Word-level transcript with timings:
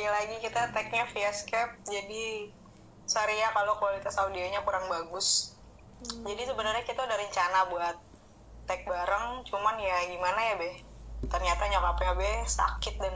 kembali 0.00 0.16
lagi 0.16 0.36
kita 0.40 0.72
tagnya 0.72 1.04
via 1.12 1.28
Skype 1.28 1.84
jadi 1.84 2.48
sorry 3.04 3.36
ya 3.36 3.52
kalau 3.52 3.76
kualitas 3.76 4.16
audionya 4.16 4.64
kurang 4.64 4.88
bagus. 4.88 5.52
Jadi 6.00 6.40
sebenarnya 6.48 6.88
kita 6.88 7.04
udah 7.04 7.20
rencana 7.20 7.68
buat 7.68 8.00
tag 8.64 8.88
bareng 8.88 9.44
cuman 9.44 9.76
ya 9.76 10.00
gimana 10.08 10.40
ya 10.40 10.54
be 10.56 10.72
ternyata 11.28 11.68
nyokapnya 11.68 12.16
be 12.16 12.32
sakit 12.48 12.96
dan 12.96 13.12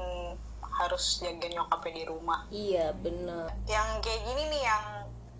harus 0.60 1.24
jaga 1.24 1.48
nyokapnya 1.56 1.92
di 1.96 2.04
rumah. 2.04 2.44
Iya 2.52 2.92
bener. 3.00 3.48
Yang 3.64 3.88
kayak 4.04 4.20
gini 4.28 4.42
nih 4.52 4.62
yang 4.68 4.84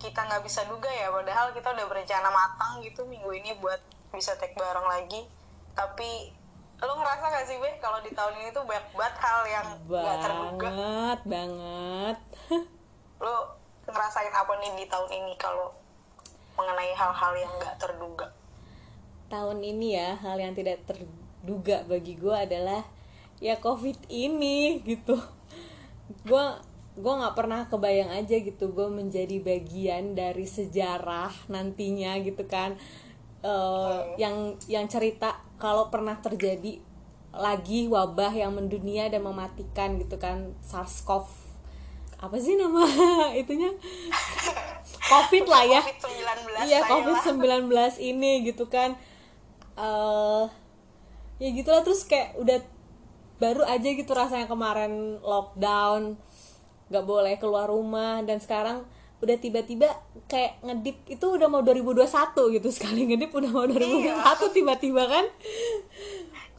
kita 0.01 0.25
nggak 0.25 0.41
bisa 0.49 0.65
duga 0.65 0.89
ya 0.89 1.13
padahal 1.13 1.53
kita 1.53 1.77
udah 1.77 1.85
berencana 1.85 2.29
matang 2.33 2.81
gitu 2.81 3.05
minggu 3.05 3.29
ini 3.37 3.53
buat 3.61 3.85
bisa 4.09 4.33
tag 4.41 4.57
bareng 4.57 4.89
lagi. 4.89 5.29
Tapi 5.77 6.33
lo 6.83 6.93
ngerasa 6.99 7.23
gak 7.31 7.45
sih 7.47 7.55
be 7.55 7.71
kalau 7.79 8.03
di 8.03 8.11
tahun 8.11 8.35
ini 8.43 8.49
tuh 8.51 8.67
banyak 8.67 8.83
banget 8.91 9.15
hal 9.23 9.41
yang 9.47 9.67
nggak 9.87 10.17
terduga? 10.19 10.67
Banget 10.67 11.19
banget. 11.23 12.17
Lo 13.23 13.35
ngerasain 13.87 14.33
apa 14.35 14.53
nih 14.59 14.71
di 14.75 14.85
tahun 14.91 15.09
ini 15.13 15.33
kalau 15.39 15.71
mengenai 16.59 16.91
hal-hal 16.91 17.33
yang 17.39 17.51
nggak 17.55 17.75
terduga? 17.79 18.27
Tahun 19.31 19.59
ini 19.63 19.95
ya 19.95 20.19
hal 20.19 20.35
yang 20.35 20.51
tidak 20.51 20.83
terduga 20.83 21.87
bagi 21.87 22.19
gue 22.19 22.35
adalah 22.35 22.83
ya 23.39 23.55
covid 23.63 23.95
ini 24.11 24.83
gitu. 24.83 25.15
Gue 26.27 26.43
gue 26.95 27.13
nggak 27.13 27.35
pernah 27.35 27.67
kebayang 27.67 28.11
aja 28.11 28.35
gitu 28.39 28.71
gue 28.71 28.87
menjadi 28.87 29.39
bagian 29.43 30.15
dari 30.15 30.43
sejarah 30.43 31.31
nantinya 31.47 32.19
gitu 32.19 32.43
kan. 32.51 32.75
Uh, 33.45 34.01
yang 34.17 34.57
yang 34.65 34.89
cerita 34.89 35.37
kalau 35.65 35.89
pernah 35.89 36.13
terjadi 36.21 36.77
lagi 37.33 37.89
wabah 37.89 38.31
yang 38.31 38.53
mendunia 38.53 39.09
dan 39.09 39.25
mematikan 39.25 39.97
gitu 39.97 40.21
kan 40.21 40.53
SARS-CoV 40.61 41.25
apa 42.15 42.37
sih 42.39 42.55
nama 42.55 42.85
itunya? 43.41 43.73
COVID 45.05 45.45
lah 45.45 45.63
ya. 45.67 45.81
COVID-19 45.83 46.69
iya 46.69 46.79
saya 46.81 46.89
COVID 46.89 47.17
lah. 47.17 47.97
19 47.99 48.13
ini 48.13 48.31
gitu 48.47 48.65
kan. 48.71 48.95
Eh 49.75 50.45
ya 51.43 51.49
gitulah 51.51 51.83
terus 51.83 52.07
kayak 52.07 52.39
udah 52.39 52.63
baru 53.35 53.67
aja 53.67 53.89
gitu 53.91 54.07
rasanya 54.15 54.47
kemarin 54.47 55.19
lockdown 55.19 56.15
nggak 56.87 57.03
boleh 57.03 57.35
keluar 57.35 57.67
rumah 57.67 58.23
dan 58.23 58.39
sekarang 58.39 58.87
udah 59.23 59.37
tiba-tiba 59.39 59.87
kayak 60.27 60.59
ngedip 60.59 60.97
itu 61.07 61.25
udah 61.25 61.47
mau 61.47 61.63
2021 61.63 62.03
gitu 62.59 62.69
sekali 62.69 63.07
ngedip 63.07 63.31
udah 63.31 63.51
mau 63.51 63.63
2021 63.63 64.55
tiba-tiba 64.55 65.03
kan? 65.07 65.25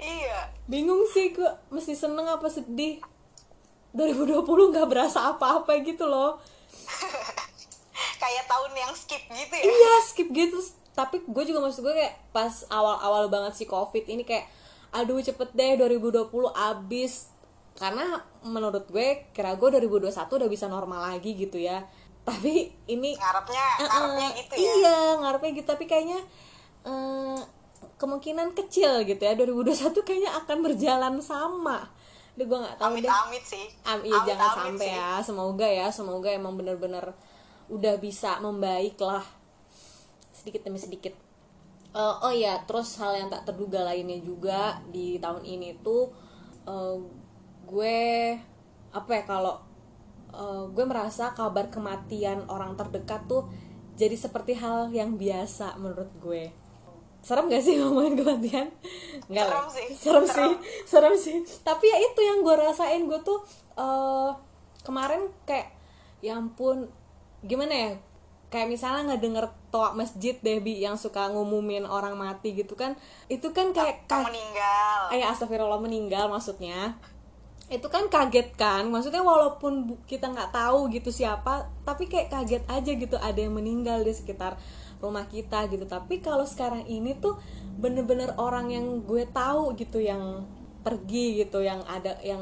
Iya. 0.01 0.53
Bingung 0.65 1.05
sih 1.13 1.37
gue 1.37 1.51
mesti 1.69 1.93
seneng 1.93 2.25
apa 2.29 2.49
sedih. 2.49 3.01
2020 3.97 4.45
nggak 4.45 4.89
berasa 4.89 5.33
apa-apa 5.33 5.73
gitu 5.85 6.05
loh. 6.05 6.37
Kayak 8.21 8.45
tahun 8.49 8.73
yang 8.77 8.93
skip 8.93 9.23
gitu 9.29 9.55
ya? 9.57 9.65
Iya 9.65 9.93
skip 10.05 10.29
gitu. 10.33 10.57
Tapi 10.97 11.25
gue 11.25 11.45
juga 11.45 11.61
maksud 11.61 11.85
gue 11.85 11.93
kayak 11.93 12.33
pas 12.33 12.65
awal-awal 12.73 13.29
banget 13.29 13.53
si 13.53 13.65
covid 13.69 14.09
ini 14.09 14.25
kayak 14.25 14.49
aduh 14.97 15.21
cepet 15.21 15.53
deh 15.53 15.77
2020 15.77 16.33
abis. 16.53 17.29
Karena 17.77 18.25
menurut 18.41 18.89
gue 18.89 19.29
kira 19.37 19.53
gue 19.57 19.69
2021 19.69 20.09
udah 20.09 20.49
bisa 20.49 20.67
normal 20.69 21.13
lagi 21.13 21.37
gitu 21.37 21.61
ya 21.61 21.85
tapi 22.27 22.75
ini 22.91 23.15
ngarepnya 23.15 23.65
ngarepnya 23.87 24.29
gitu 24.35 24.53
ya? 24.59 24.67
Iya 24.67 24.99
ngarepnya 25.23 25.51
gitu. 25.55 25.69
Tapi 25.71 25.85
kayaknya 25.87 26.21
eh, 26.83 27.39
kemungkinan 28.03 28.51
kecil 28.59 29.07
gitu 29.07 29.23
ya. 29.23 29.39
2021 29.39 29.95
kayaknya 30.03 30.31
akan 30.43 30.59
berjalan 30.67 31.15
sama. 31.23 31.87
Duh, 32.37 32.45
gue 32.45 32.59
nggak 32.59 32.77
tahu 32.77 32.99
deh. 32.99 33.09
amit-amit 33.09 33.45
sih. 33.47 33.67
Am, 33.87 34.03
iya 34.03 34.19
Amit-amit 34.19 34.27
jangan 34.27 34.49
sih. 34.51 34.59
sampai 34.59 34.89
ya. 34.91 35.11
Semoga 35.23 35.67
ya 35.71 35.87
semoga 35.95 36.29
emang 36.35 36.59
bener-bener 36.59 37.15
udah 37.71 37.95
bisa 38.03 38.43
membaik 38.43 38.99
lah. 38.99 39.23
Sedikit 40.35 40.67
demi 40.67 40.83
sedikit. 40.83 41.15
Eh, 41.97 42.15
oh 42.27 42.35
ya 42.35 42.61
terus 42.67 42.99
hal 43.01 43.17
yang 43.17 43.31
tak 43.31 43.47
terduga 43.49 43.87
lainnya 43.87 44.21
juga 44.21 44.83
di 44.91 45.17
tahun 45.23 45.47
ini 45.47 45.81
tuh 45.81 46.11
eh, 46.67 46.97
gue 47.71 47.99
apa 48.93 49.11
ya 49.15 49.23
kalau 49.25 49.57
eh, 50.37 50.65
gue 50.71 50.85
merasa 50.85 51.33
kabar 51.33 51.73
kematian 51.73 52.45
orang 52.53 52.77
terdekat 52.77 53.25
tuh 53.25 53.49
jadi 53.97 54.13
seperti 54.13 54.53
hal 54.61 54.93
yang 54.93 55.17
biasa 55.17 55.81
menurut 55.81 56.13
gue. 56.21 56.53
Serem 57.25 57.51
gak 57.51 57.65
sih 57.65 57.75
ngomongin 57.81 58.15
kematian? 58.15 58.69
Enggak 59.27 59.47
Serem 59.51 59.65
lah. 59.67 59.73
sih. 59.73 59.89
serem 59.97 60.25
Serem. 60.29 60.53
sih. 60.53 60.55
Serem. 60.93 61.15
Sih. 61.17 61.37
Tapi 61.65 61.85
ya 61.91 61.99
itu 61.99 62.21
yang 62.23 62.45
gue 62.45 62.55
rasain. 62.55 63.03
Gue 63.09 63.19
tuh 63.25 63.43
eh 63.75 64.31
kemarin 64.87 65.27
kayak 65.43 65.75
ya 66.23 66.39
ampun 66.39 66.87
gimana 67.43 67.75
ya? 67.75 67.91
Kayak 68.47 68.79
misalnya 68.79 69.11
nggak 69.11 69.23
denger 69.27 69.47
toa 69.75 69.91
masjid 69.99 70.39
deh 70.39 70.63
Bi, 70.63 70.79
yang 70.79 70.95
suka 70.95 71.27
ngumumin 71.35 71.83
orang 71.83 72.15
mati 72.15 72.55
gitu 72.55 72.79
kan. 72.79 72.95
Itu 73.27 73.51
kan 73.51 73.75
kayak 73.75 74.07
Yang 74.07 74.23
meninggal. 74.31 75.01
Ayah 75.11 75.35
astagfirullah 75.35 75.83
meninggal 75.83 76.31
maksudnya 76.31 76.95
itu 77.67 77.87
kan 77.91 78.07
kaget 78.07 78.55
kan? 78.55 78.87
Maksudnya 78.87 79.27
walaupun 79.27 79.99
kita 80.07 80.31
nggak 80.31 80.55
tahu 80.55 80.87
gitu 80.95 81.11
siapa 81.11 81.67
tapi 81.83 82.07
kayak 82.07 82.31
kaget 82.31 82.63
aja 82.71 82.91
gitu. 82.95 83.17
Ada 83.19 83.47
yang 83.47 83.59
meninggal 83.59 84.07
di 84.07 84.15
sekitar 84.15 84.55
rumah 85.03 85.27
kita 85.27 85.67
gitu. 85.67 85.83
Tapi 85.85 86.23
kalau 86.23 86.47
sekarang 86.47 86.87
ini 86.87 87.19
tuh 87.19 87.35
bener-bener 87.77 88.33
orang 88.39 88.71
yang 88.71 89.03
gue 89.03 89.27
tahu 89.29 89.75
gitu 89.75 89.99
yang 89.99 90.47
pergi 90.87 91.43
gitu 91.43 91.67
yang 91.67 91.83
ada 91.91 92.15
yang 92.23 92.39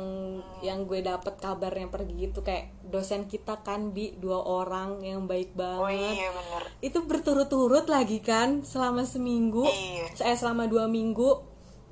yang 0.60 0.84
gue 0.84 1.00
dapet 1.00 1.40
kabarnya 1.40 1.88
pergi 1.88 2.28
gitu 2.28 2.44
kayak 2.44 2.76
dosen 2.84 3.24
kita 3.24 3.64
kan 3.64 3.96
bi. 3.96 4.12
Dua 4.20 4.44
orang 4.44 5.00
yang 5.00 5.24
baik 5.24 5.56
oh 5.56 5.64
banget 5.64 6.20
iya 6.20 6.28
bener. 6.36 6.62
Itu 6.84 7.08
berturut-turut 7.08 7.88
lagi 7.88 8.20
kan 8.20 8.60
selama 8.60 9.08
seminggu 9.08 9.64
Iya. 9.64 10.12
saya 10.20 10.34
selama 10.36 10.68
dua 10.68 10.84
minggu 10.84 11.40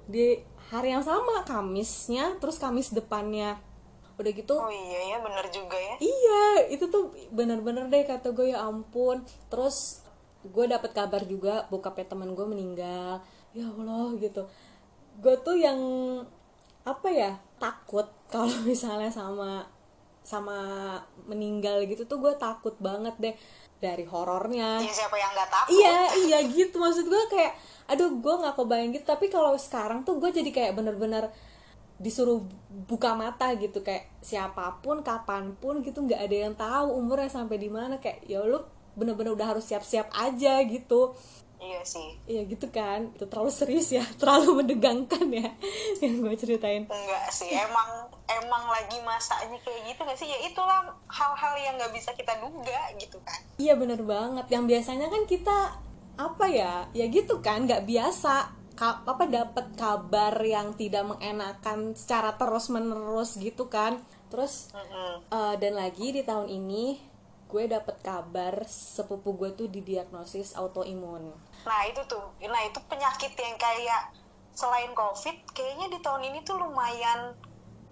di 0.05 0.52
hari 0.73 0.97
yang 0.97 1.05
sama 1.05 1.45
Kamisnya 1.45 2.41
terus 2.41 2.57
Kamis 2.57 2.97
depannya. 2.97 3.61
Udah 4.17 4.33
gitu 4.33 4.57
oh 4.57 4.73
iya 4.73 5.17
ya 5.17 5.19
bener 5.21 5.45
juga 5.53 5.77
ya. 5.77 5.95
Iya 6.01 6.73
itu 6.73 6.89
tuh 6.89 7.13
bener-bener 7.29 7.93
deh 7.93 8.09
kata 8.09 8.33
gue 8.33 8.57
ya 8.57 8.65
ampun. 8.65 9.21
Terus 9.53 10.01
gue 10.43 10.65
dapet 10.65 10.97
kabar 10.97 11.23
juga 11.29 11.69
bokapnya 11.69 12.17
teman 12.17 12.33
gue 12.33 12.47
meninggal. 12.49 13.21
Ya 13.53 13.69
Allah 13.69 14.17
gitu. 14.17 14.49
Gue 15.21 15.37
tuh 15.45 15.61
yang 15.61 15.79
apa 16.89 17.09
ya 17.13 17.37
takut 17.61 18.09
kalau 18.33 18.57
misalnya 18.71 19.13
sama 19.13 19.69
sama 20.23 20.59
meninggal 21.27 21.83
gitu 21.87 22.07
tuh 22.07 22.19
gue 22.23 22.35
takut 22.39 22.75
banget 22.79 23.15
deh 23.19 23.35
dari 23.83 24.07
horornya. 24.07 24.79
Ya 24.79 24.95
siapa 24.95 25.19
yang 25.19 25.35
nggak 25.35 25.51
takut? 25.51 25.75
Iya 25.75 25.99
iya 26.23 26.39
gitu. 26.47 26.79
Maksud 26.79 27.11
gue 27.11 27.23
kayak 27.35 27.53
aduh 27.91 28.15
gue 28.15 28.35
nggak 28.39 28.55
kebayang 28.55 28.91
gitu. 28.95 29.07
Tapi 29.11 29.27
kalau 29.27 29.59
sekarang 29.59 30.07
tuh 30.07 30.23
gue 30.23 30.31
jadi 30.31 30.51
kayak 30.55 30.73
bener-bener 30.79 31.35
disuruh 31.99 32.47
buka 32.71 33.19
mata 33.19 33.51
gitu. 33.59 33.83
Kayak 33.83 34.15
siapa 34.23 34.79
pun 34.79 35.03
kapan 35.03 35.59
pun 35.59 35.83
gitu 35.83 36.07
nggak 36.07 36.23
ada 36.23 36.37
yang 36.47 36.55
tahu 36.55 36.95
umurnya 36.95 37.29
sampai 37.35 37.59
di 37.59 37.67
mana. 37.67 37.99
Kayak 37.99 38.23
ya 38.31 38.47
lu 38.47 38.63
bener-bener 38.95 39.35
udah 39.35 39.59
harus 39.59 39.67
siap-siap 39.67 40.15
aja 40.15 40.63
gitu. 40.63 41.19
Iya 41.63 41.83
sih. 41.83 42.09
Iya 42.31 42.43
gitu 42.47 42.71
kan. 42.71 43.11
Itu 43.19 43.27
terlalu 43.27 43.51
serius 43.51 43.91
ya. 43.91 44.07
Terlalu 44.21 44.63
menegangkan 44.63 45.27
ya. 45.31 45.51
Yang 46.03 46.15
gue 46.23 46.35
ceritain. 46.39 46.87
Enggak 46.87 47.27
sih. 47.35 47.51
Emang 47.51 48.11
emang 48.39 48.65
lagi 48.67 48.97
masanya 49.03 49.59
kayak 49.61 49.83
gitu 49.87 50.01
gak 50.03 50.17
sih 50.17 50.27
ya 50.27 50.39
itulah 50.41 50.81
hal-hal 51.07 51.55
yang 51.57 51.75
nggak 51.77 51.93
bisa 51.93 52.11
kita 52.13 52.33
duga 52.39 52.81
gitu 52.97 53.19
kan 53.23 53.41
Iya 53.57 53.77
bener 53.77 54.03
banget. 54.03 54.47
Yang 54.49 54.65
biasanya 54.69 55.07
kan 55.07 55.23
kita 55.25 55.59
apa 56.13 56.47
ya? 56.47 56.75
Ya 56.91 57.07
gitu 57.07 57.39
kan, 57.39 57.63
nggak 57.63 57.85
biasa. 57.85 58.35
Ka- 58.73 59.05
apa 59.05 59.25
dapat 59.25 59.71
kabar 59.77 60.35
yang 60.41 60.75
tidak 60.75 61.07
mengenakan 61.07 61.95
secara 61.95 62.35
terus 62.35 62.67
menerus 62.69 63.39
gitu 63.39 63.69
kan? 63.69 64.03
Terus 64.27 64.73
Mm-mm. 64.73 65.23
eh, 65.29 65.55
dan 65.57 65.77
lagi 65.77 66.11
di 66.11 66.23
tahun 66.23 66.49
ini 66.49 66.99
gue 67.47 67.69
dapet 67.69 68.01
kabar 68.01 68.65
sepupu 68.65 69.37
gue 69.37 69.53
tuh 69.53 69.69
didiagnosis 69.69 70.57
autoimun. 70.57 71.37
nah 71.63 71.81
itu 71.85 72.01
tuh 72.09 72.25
nah 72.43 72.65
itu 72.65 72.81
penyakit 72.89 73.37
yang 73.37 73.55
kayak 73.55 74.09
selain 74.51 74.91
covid 74.93 75.37
kayaknya 75.53 75.93
di 75.93 75.99
tahun 76.01 76.27
ini 76.27 76.43
tuh 76.43 76.57
lumayan 76.59 77.37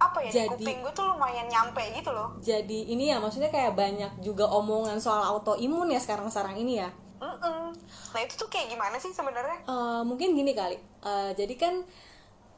apa 0.01 0.17
ya 0.25 0.31
Jadi- 0.33 0.57
di 0.57 0.65
kuping 0.65 0.79
gue 0.81 0.93
tuh 0.97 1.05
lumayan 1.05 1.45
nyampe 1.45 1.83
gitu 1.93 2.09
loh. 2.09 2.33
Jadi 2.41 2.89
ini 2.89 3.13
ya 3.13 3.21
maksudnya 3.21 3.53
kayak 3.53 3.77
banyak 3.77 4.11
juga 4.25 4.49
omongan 4.49 4.97
soal 4.97 5.21
autoimun 5.21 5.93
ya 5.93 6.01
sekarang-sekarang 6.01 6.57
ini 6.57 6.81
ya. 6.81 6.89
Mm-mm. 7.21 7.69
nah 8.17 8.19
itu 8.25 8.33
tuh 8.33 8.49
kayak 8.49 8.73
gimana 8.73 8.97
sih 8.97 9.13
sebenarnya? 9.13 9.61
Eh, 9.61 10.01
mungkin 10.01 10.33
gini 10.33 10.57
kali. 10.57 10.73
Eh, 11.05 11.31
jadi 11.37 11.53
kan 11.53 11.85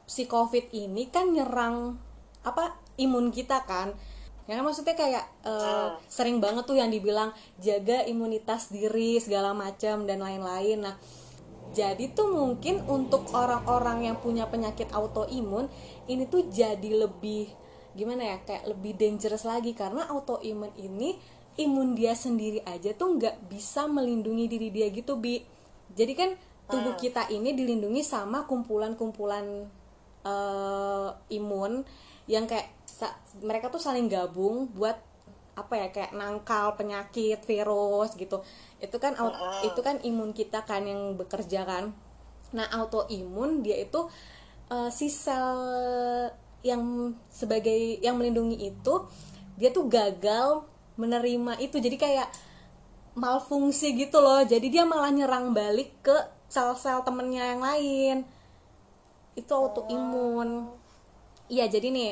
si 0.08 0.24
covid 0.24 0.72
ini 0.72 1.12
kan 1.12 1.36
nyerang 1.36 2.00
apa 2.48 2.72
imun 2.96 3.28
kita 3.28 3.68
kan. 3.68 3.92
Ya 4.48 4.56
kan 4.56 4.64
maksudnya 4.64 4.96
kayak 4.96 5.28
eh, 5.44 5.90
sering 6.08 6.40
banget 6.40 6.64
tuh 6.64 6.80
yang 6.80 6.88
dibilang 6.88 7.36
jaga 7.60 8.08
imunitas 8.08 8.72
diri 8.72 9.20
segala 9.20 9.52
macam 9.52 10.08
dan 10.08 10.24
lain-lain. 10.24 10.80
Nah 10.80 10.96
jadi 11.74 12.14
tuh 12.14 12.30
mungkin 12.30 12.86
untuk 12.86 13.34
orang-orang 13.34 14.06
yang 14.08 14.18
punya 14.22 14.46
penyakit 14.48 14.94
autoimun 14.94 15.68
ini 16.06 16.30
tuh 16.30 16.46
jadi 16.48 17.06
lebih 17.06 17.50
gimana 17.94 18.26
ya 18.26 18.38
kayak 18.46 18.70
lebih 18.70 18.94
dangerous 18.98 19.44
lagi. 19.44 19.74
Karena 19.74 20.06
autoimun 20.10 20.72
ini 20.78 21.18
imun 21.58 21.94
dia 21.98 22.14
sendiri 22.18 22.62
aja 22.66 22.94
tuh 22.94 23.18
nggak 23.18 23.50
bisa 23.50 23.86
melindungi 23.90 24.46
diri 24.50 24.70
dia 24.70 24.88
gitu 24.94 25.18
bi. 25.18 25.42
Jadi 25.94 26.14
kan 26.14 26.30
tubuh 26.70 26.96
kita 26.98 27.28
ini 27.30 27.54
dilindungi 27.54 28.02
sama 28.02 28.46
kumpulan-kumpulan 28.48 29.46
eh, 30.24 31.10
imun 31.36 31.84
yang 32.30 32.48
kayak 32.48 32.72
sa- 32.88 33.20
mereka 33.44 33.68
tuh 33.68 33.84
saling 33.84 34.08
gabung 34.08 34.72
buat 34.72 34.96
apa 35.54 35.74
ya 35.82 35.88
kayak 35.96 36.12
nangkal 36.18 36.74
penyakit 36.80 37.40
virus 37.50 38.10
gitu. 38.18 38.42
Itu 38.82 38.98
kan 39.04 39.14
au- 39.22 39.38
itu 39.62 39.80
kan 39.88 40.02
imun 40.02 40.32
kita 40.34 40.66
kan 40.70 40.84
yang 40.92 41.16
bekerja 41.20 41.62
kan. 41.68 41.94
Nah 42.58 42.68
autoimun 42.80 43.62
dia 43.66 43.78
itu 43.86 44.00
eh, 44.74 44.90
si 44.94 45.08
sel 45.12 45.50
yang 46.64 47.12
sebagai 47.28 48.00
yang 48.00 48.16
melindungi 48.16 48.72
itu 48.72 48.94
dia 49.60 49.70
tuh 49.76 49.86
gagal 49.92 50.64
menerima 50.98 51.60
itu. 51.62 51.78
Jadi 51.82 51.98
kayak 52.00 52.28
malfungsi 53.18 53.94
gitu 53.98 54.20
loh. 54.24 54.42
Jadi 54.46 54.68
dia 54.74 54.84
malah 54.88 55.12
nyerang 55.14 55.54
balik 55.54 55.90
ke 56.06 56.16
sel-sel 56.50 57.02
temennya 57.08 57.44
yang 57.56 57.62
lain. 57.64 58.18
Itu 59.40 59.52
autoimun. 59.54 60.50
Iya 61.52 61.66
jadi 61.70 61.88
nih 61.94 62.12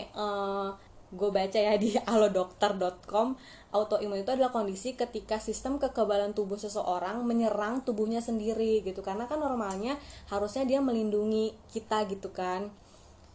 gue 1.11 1.29
baca 1.31 1.59
ya 1.59 1.75
di 1.75 1.95
alodokter.com 2.11 3.27
autoimun 3.71 4.19
itu 4.23 4.31
adalah 4.35 4.51
kondisi 4.51 4.95
ketika 4.99 5.39
sistem 5.39 5.79
kekebalan 5.79 6.35
tubuh 6.35 6.59
seseorang 6.59 7.23
menyerang 7.23 7.83
tubuhnya 7.87 8.19
sendiri 8.19 8.83
gitu. 8.83 8.99
Karena 9.03 9.25
kan 9.31 9.39
normalnya 9.39 9.95
harusnya 10.31 10.63
dia 10.67 10.79
melindungi 10.83 11.55
kita 11.71 12.03
gitu 12.11 12.29
kan. 12.35 12.71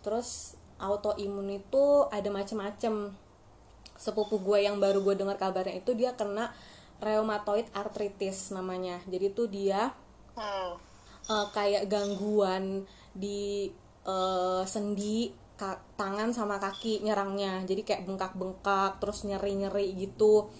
Terus 0.04 0.56
autoimun 0.80 1.48
itu 1.60 1.84
ada 2.12 2.28
macem-macem. 2.28 3.16
Sepupu 3.96 4.36
gue 4.44 4.58
yang 4.68 4.76
baru 4.76 5.00
gue 5.00 5.16
dengar 5.16 5.40
kabarnya 5.40 5.80
itu 5.80 5.96
dia 5.96 6.12
kena 6.20 6.52
rheumatoid 7.00 7.72
arthritis 7.72 8.52
namanya. 8.52 9.00
Jadi 9.08 9.26
tuh 9.32 9.48
dia 9.48 9.92
Hmm. 10.36 10.76
eh, 11.30 11.46
kayak 11.56 11.84
gangguan 11.90 12.86
di 13.16 13.70
eh, 14.06 14.62
sendi 14.68 15.32
tangan 15.96 16.30
sama 16.36 16.60
kaki 16.60 17.00
nyerangnya. 17.02 17.64
Jadi 17.64 17.82
kayak 17.82 18.04
bengkak-bengkak 18.04 19.00
terus 19.00 19.24
nyeri-nyeri 19.24 19.96
gitu. 19.96 20.52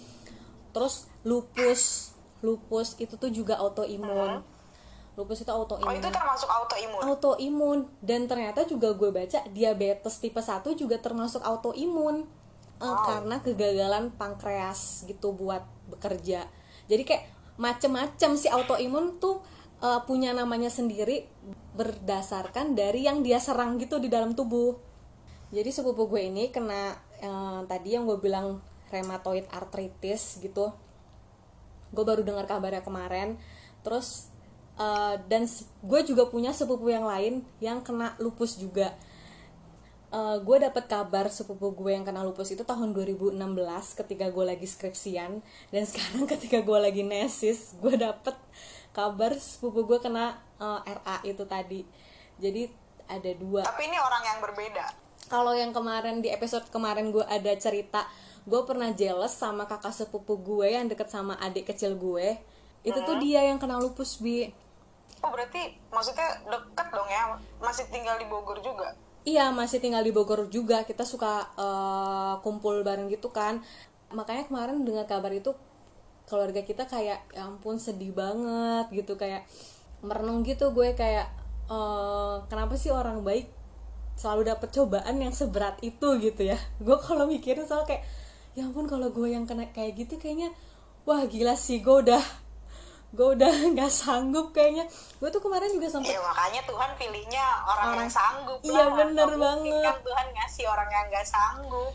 Terus 0.73 1.05
lupus 1.25 2.13
lupus 2.41 2.97
itu 3.01 3.17
tuh 3.17 3.29
juga 3.33 3.57
autoimun. 3.57 4.41
Lupus 5.17 5.41
itu 5.41 5.49
Oh 5.49 5.65
autoimun. 5.65 5.97
itu 5.97 6.09
termasuk 6.13 6.49
autoimun. 6.49 7.01
autoimun. 7.01 7.79
Dan 8.01 8.29
ternyata 8.29 8.65
juga 8.69 8.93
gue 8.93 9.09
baca 9.09 9.41
diabetes 9.49 10.21
tipe 10.21 10.37
1 10.37 10.77
juga 10.77 11.01
termasuk 11.01 11.41
autoimun. 11.41 12.25
Eh, 12.77 12.97
karena 13.09 13.41
kegagalan 13.41 14.13
pankreas 14.13 15.09
gitu 15.09 15.33
buat 15.33 15.65
bekerja. 15.89 16.45
Jadi 16.85 17.03
kayak 17.03 17.23
macem-macem 17.57 18.37
si 18.37 18.45
autoimun 18.45 19.17
tuh 19.17 19.41
eh, 19.81 20.01
punya 20.05 20.37
namanya 20.37 20.69
sendiri 20.69 21.25
berdasarkan 21.73 22.77
dari 22.77 23.09
yang 23.09 23.25
dia 23.25 23.41
serang 23.41 23.81
gitu 23.81 23.97
di 23.97 24.09
dalam 24.13 24.37
tubuh 24.37 24.86
jadi 25.47 25.69
sepupu 25.71 26.11
gue 26.11 26.27
ini 26.27 26.51
kena 26.51 26.99
eh, 27.23 27.61
tadi 27.71 27.95
yang 27.95 28.03
gue 28.03 28.19
bilang 28.19 28.59
rheumatoid 28.91 29.47
arthritis 29.51 30.39
gitu. 30.43 30.75
Gue 31.91 32.03
baru 32.03 32.23
dengar 32.23 32.43
kabarnya 32.47 32.83
kemarin. 32.83 33.39
Terus 33.79 34.27
eh, 34.75 35.15
dan 35.31 35.47
gue 35.83 36.01
juga 36.03 36.27
punya 36.27 36.51
sepupu 36.51 36.91
yang 36.91 37.07
lain 37.07 37.47
yang 37.63 37.79
kena 37.79 38.19
lupus 38.19 38.59
juga. 38.59 38.91
Eh, 40.11 40.37
gue 40.43 40.57
dapet 40.59 40.83
kabar 40.91 41.31
sepupu 41.31 41.71
gue 41.71 41.95
yang 41.95 42.03
kena 42.03 42.27
lupus 42.27 42.51
itu 42.51 42.67
tahun 42.67 42.91
2016 42.91 43.39
ketika 44.03 44.27
gue 44.27 44.43
lagi 44.43 44.67
skripsian. 44.67 45.39
Dan 45.71 45.83
sekarang 45.89 46.27
ketika 46.27 46.59
gue 46.59 46.79
lagi 46.79 47.07
nesis 47.07 47.71
gue 47.79 47.95
dapet 47.95 48.35
kabar 48.91 49.31
sepupu 49.39 49.87
gue 49.87 49.99
kena 50.03 50.43
eh, 50.59 50.91
RA 50.91 51.23
itu 51.23 51.47
tadi. 51.47 51.87
Jadi 52.35 52.67
ada 53.07 53.31
dua. 53.39 53.63
Tapi 53.63 53.87
ini 53.87 53.95
orang 53.95 54.23
yang 54.27 54.39
berbeda. 54.43 55.06
Kalau 55.27 55.51
yang 55.51 55.75
kemarin 55.75 56.23
di 56.23 56.31
episode 56.31 56.67
kemarin 56.71 57.11
gue 57.11 57.23
ada 57.27 57.51
cerita 57.59 58.07
gue 58.47 58.61
pernah 58.63 58.95
jealous 58.95 59.35
sama 59.35 59.67
kakak 59.67 59.91
sepupu 59.91 60.39
gue 60.39 60.71
yang 60.71 60.87
deket 60.87 61.11
sama 61.11 61.35
adik 61.43 61.67
kecil 61.67 61.99
gue. 61.99 62.39
Itu 62.79 63.03
tuh 63.03 63.19
dia 63.19 63.43
yang 63.43 63.59
kena 63.59 63.75
lupus 63.75 64.23
bi. 64.23 64.47
Oh 65.19 65.29
berarti 65.35 65.75
maksudnya 65.91 66.39
deket 66.47 66.87
dong 66.95 67.09
ya? 67.11 67.35
Masih 67.59 67.91
tinggal 67.91 68.15
di 68.15 68.25
Bogor 68.25 68.63
juga? 68.63 68.95
iya 69.27 69.51
masih 69.51 69.83
tinggal 69.83 69.99
di 70.07 70.15
Bogor 70.15 70.47
juga. 70.47 70.87
Kita 70.87 71.03
suka 71.03 71.51
eh, 71.59 72.33
kumpul 72.39 72.87
bareng 72.87 73.11
gitu 73.11 73.35
kan. 73.35 73.59
Makanya 74.15 74.47
kemarin 74.47 74.87
dengar 74.87 75.03
kabar 75.03 75.35
itu 75.35 75.51
keluarga 76.23 76.63
kita 76.63 76.87
kayak 76.87 77.27
ya 77.35 77.43
ampun 77.43 77.75
sedih 77.75 78.15
banget 78.15 78.87
gitu. 78.95 79.19
Kayak 79.19 79.43
merenung 79.99 80.47
gitu 80.47 80.71
gue 80.71 80.95
kayak 80.95 81.27
eh, 81.67 82.35
kenapa 82.47 82.79
sih 82.79 82.95
orang 82.95 83.27
baik 83.27 83.56
selalu 84.17 84.49
dapet 84.49 84.69
cobaan 84.71 85.15
yang 85.15 85.31
seberat 85.31 85.77
itu 85.79 86.17
gitu 86.17 86.41
ya 86.43 86.57
gue 86.85 86.97
kalau 86.97 87.23
mikirin 87.23 87.63
soal 87.63 87.85
kayak 87.85 88.01
ya 88.51 88.65
ampun 88.65 88.85
kalau 88.85 89.07
gue 89.07 89.29
yang 89.29 89.45
kena 89.45 89.69
kayak 89.69 89.93
gitu 89.95 90.17
kayaknya 90.17 90.49
wah 91.05 91.23
gila 91.23 91.53
sih 91.53 91.79
gue 91.79 91.95
udah 92.03 92.19
gue 93.15 93.27
udah 93.33 93.47
nggak 93.73 93.87
sanggup 93.87 94.51
kayaknya 94.51 94.83
gue 95.17 95.29
tuh 95.29 95.39
kemarin 95.39 95.69
juga 95.69 95.87
sempet 95.87 96.11
Ya 96.11 96.19
makanya 96.19 96.61
Tuhan 96.61 96.89
pilihnya 96.97 97.45
orang, 97.63 97.87
yang 97.97 98.11
sanggup 98.11 98.59
Iya, 98.59 98.73
lah. 98.83 98.87
bener 98.97 99.27
mungkin 99.29 99.39
banget. 99.39 99.83
kan 99.85 99.97
Tuhan 100.03 100.27
ngasih 100.33 100.65
orang 100.65 100.89
yang 100.91 101.05
nggak 101.07 101.25
sanggup. 101.25 101.93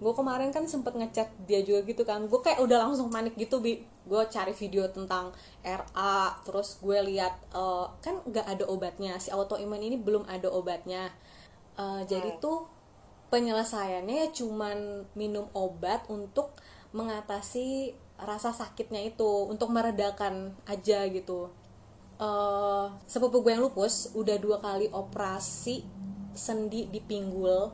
gue 0.00 0.12
kemarin 0.16 0.48
kan 0.48 0.64
sempet 0.64 0.96
ngechat 0.96 1.28
dia 1.44 1.60
juga 1.60 1.84
gitu 1.84 2.02
kan 2.02 2.24
gue 2.24 2.40
kayak 2.40 2.56
udah 2.58 2.88
langsung 2.88 3.12
panik 3.12 3.36
gitu 3.36 3.60
bi 3.60 3.76
gue 4.02 4.22
cari 4.26 4.56
video 4.56 4.88
tentang 4.88 5.28
RA 5.60 6.16
terus 6.40 6.80
gue 6.80 6.96
lihat 7.04 7.36
eh, 7.52 7.86
kan 8.00 8.24
nggak 8.24 8.48
ada 8.48 8.64
obatnya 8.64 9.20
si 9.20 9.28
autoimun 9.28 9.76
ini 9.78 10.00
belum 10.00 10.24
ada 10.24 10.48
obatnya 10.48 11.12
Eh, 11.78 12.02
jadi 12.08 12.38
tuh 12.42 12.66
penyelesaiannya 13.30 14.26
ya 14.26 14.28
cuman 14.34 15.06
minum 15.14 15.46
obat 15.54 16.02
untuk 16.10 16.50
mengatasi 16.90 17.94
rasa 18.20 18.52
sakitnya 18.52 19.00
itu 19.06 19.46
untuk 19.46 19.70
meredakan 19.70 20.52
aja 20.66 21.06
gitu. 21.08 21.48
Eh 22.20 22.86
sepupu 23.06 23.40
gue 23.40 23.54
yang 23.54 23.64
lupus 23.64 24.12
udah 24.12 24.36
dua 24.36 24.58
kali 24.58 24.90
operasi 24.90 25.86
sendi 26.34 26.90
di 26.90 27.00
pinggul. 27.00 27.70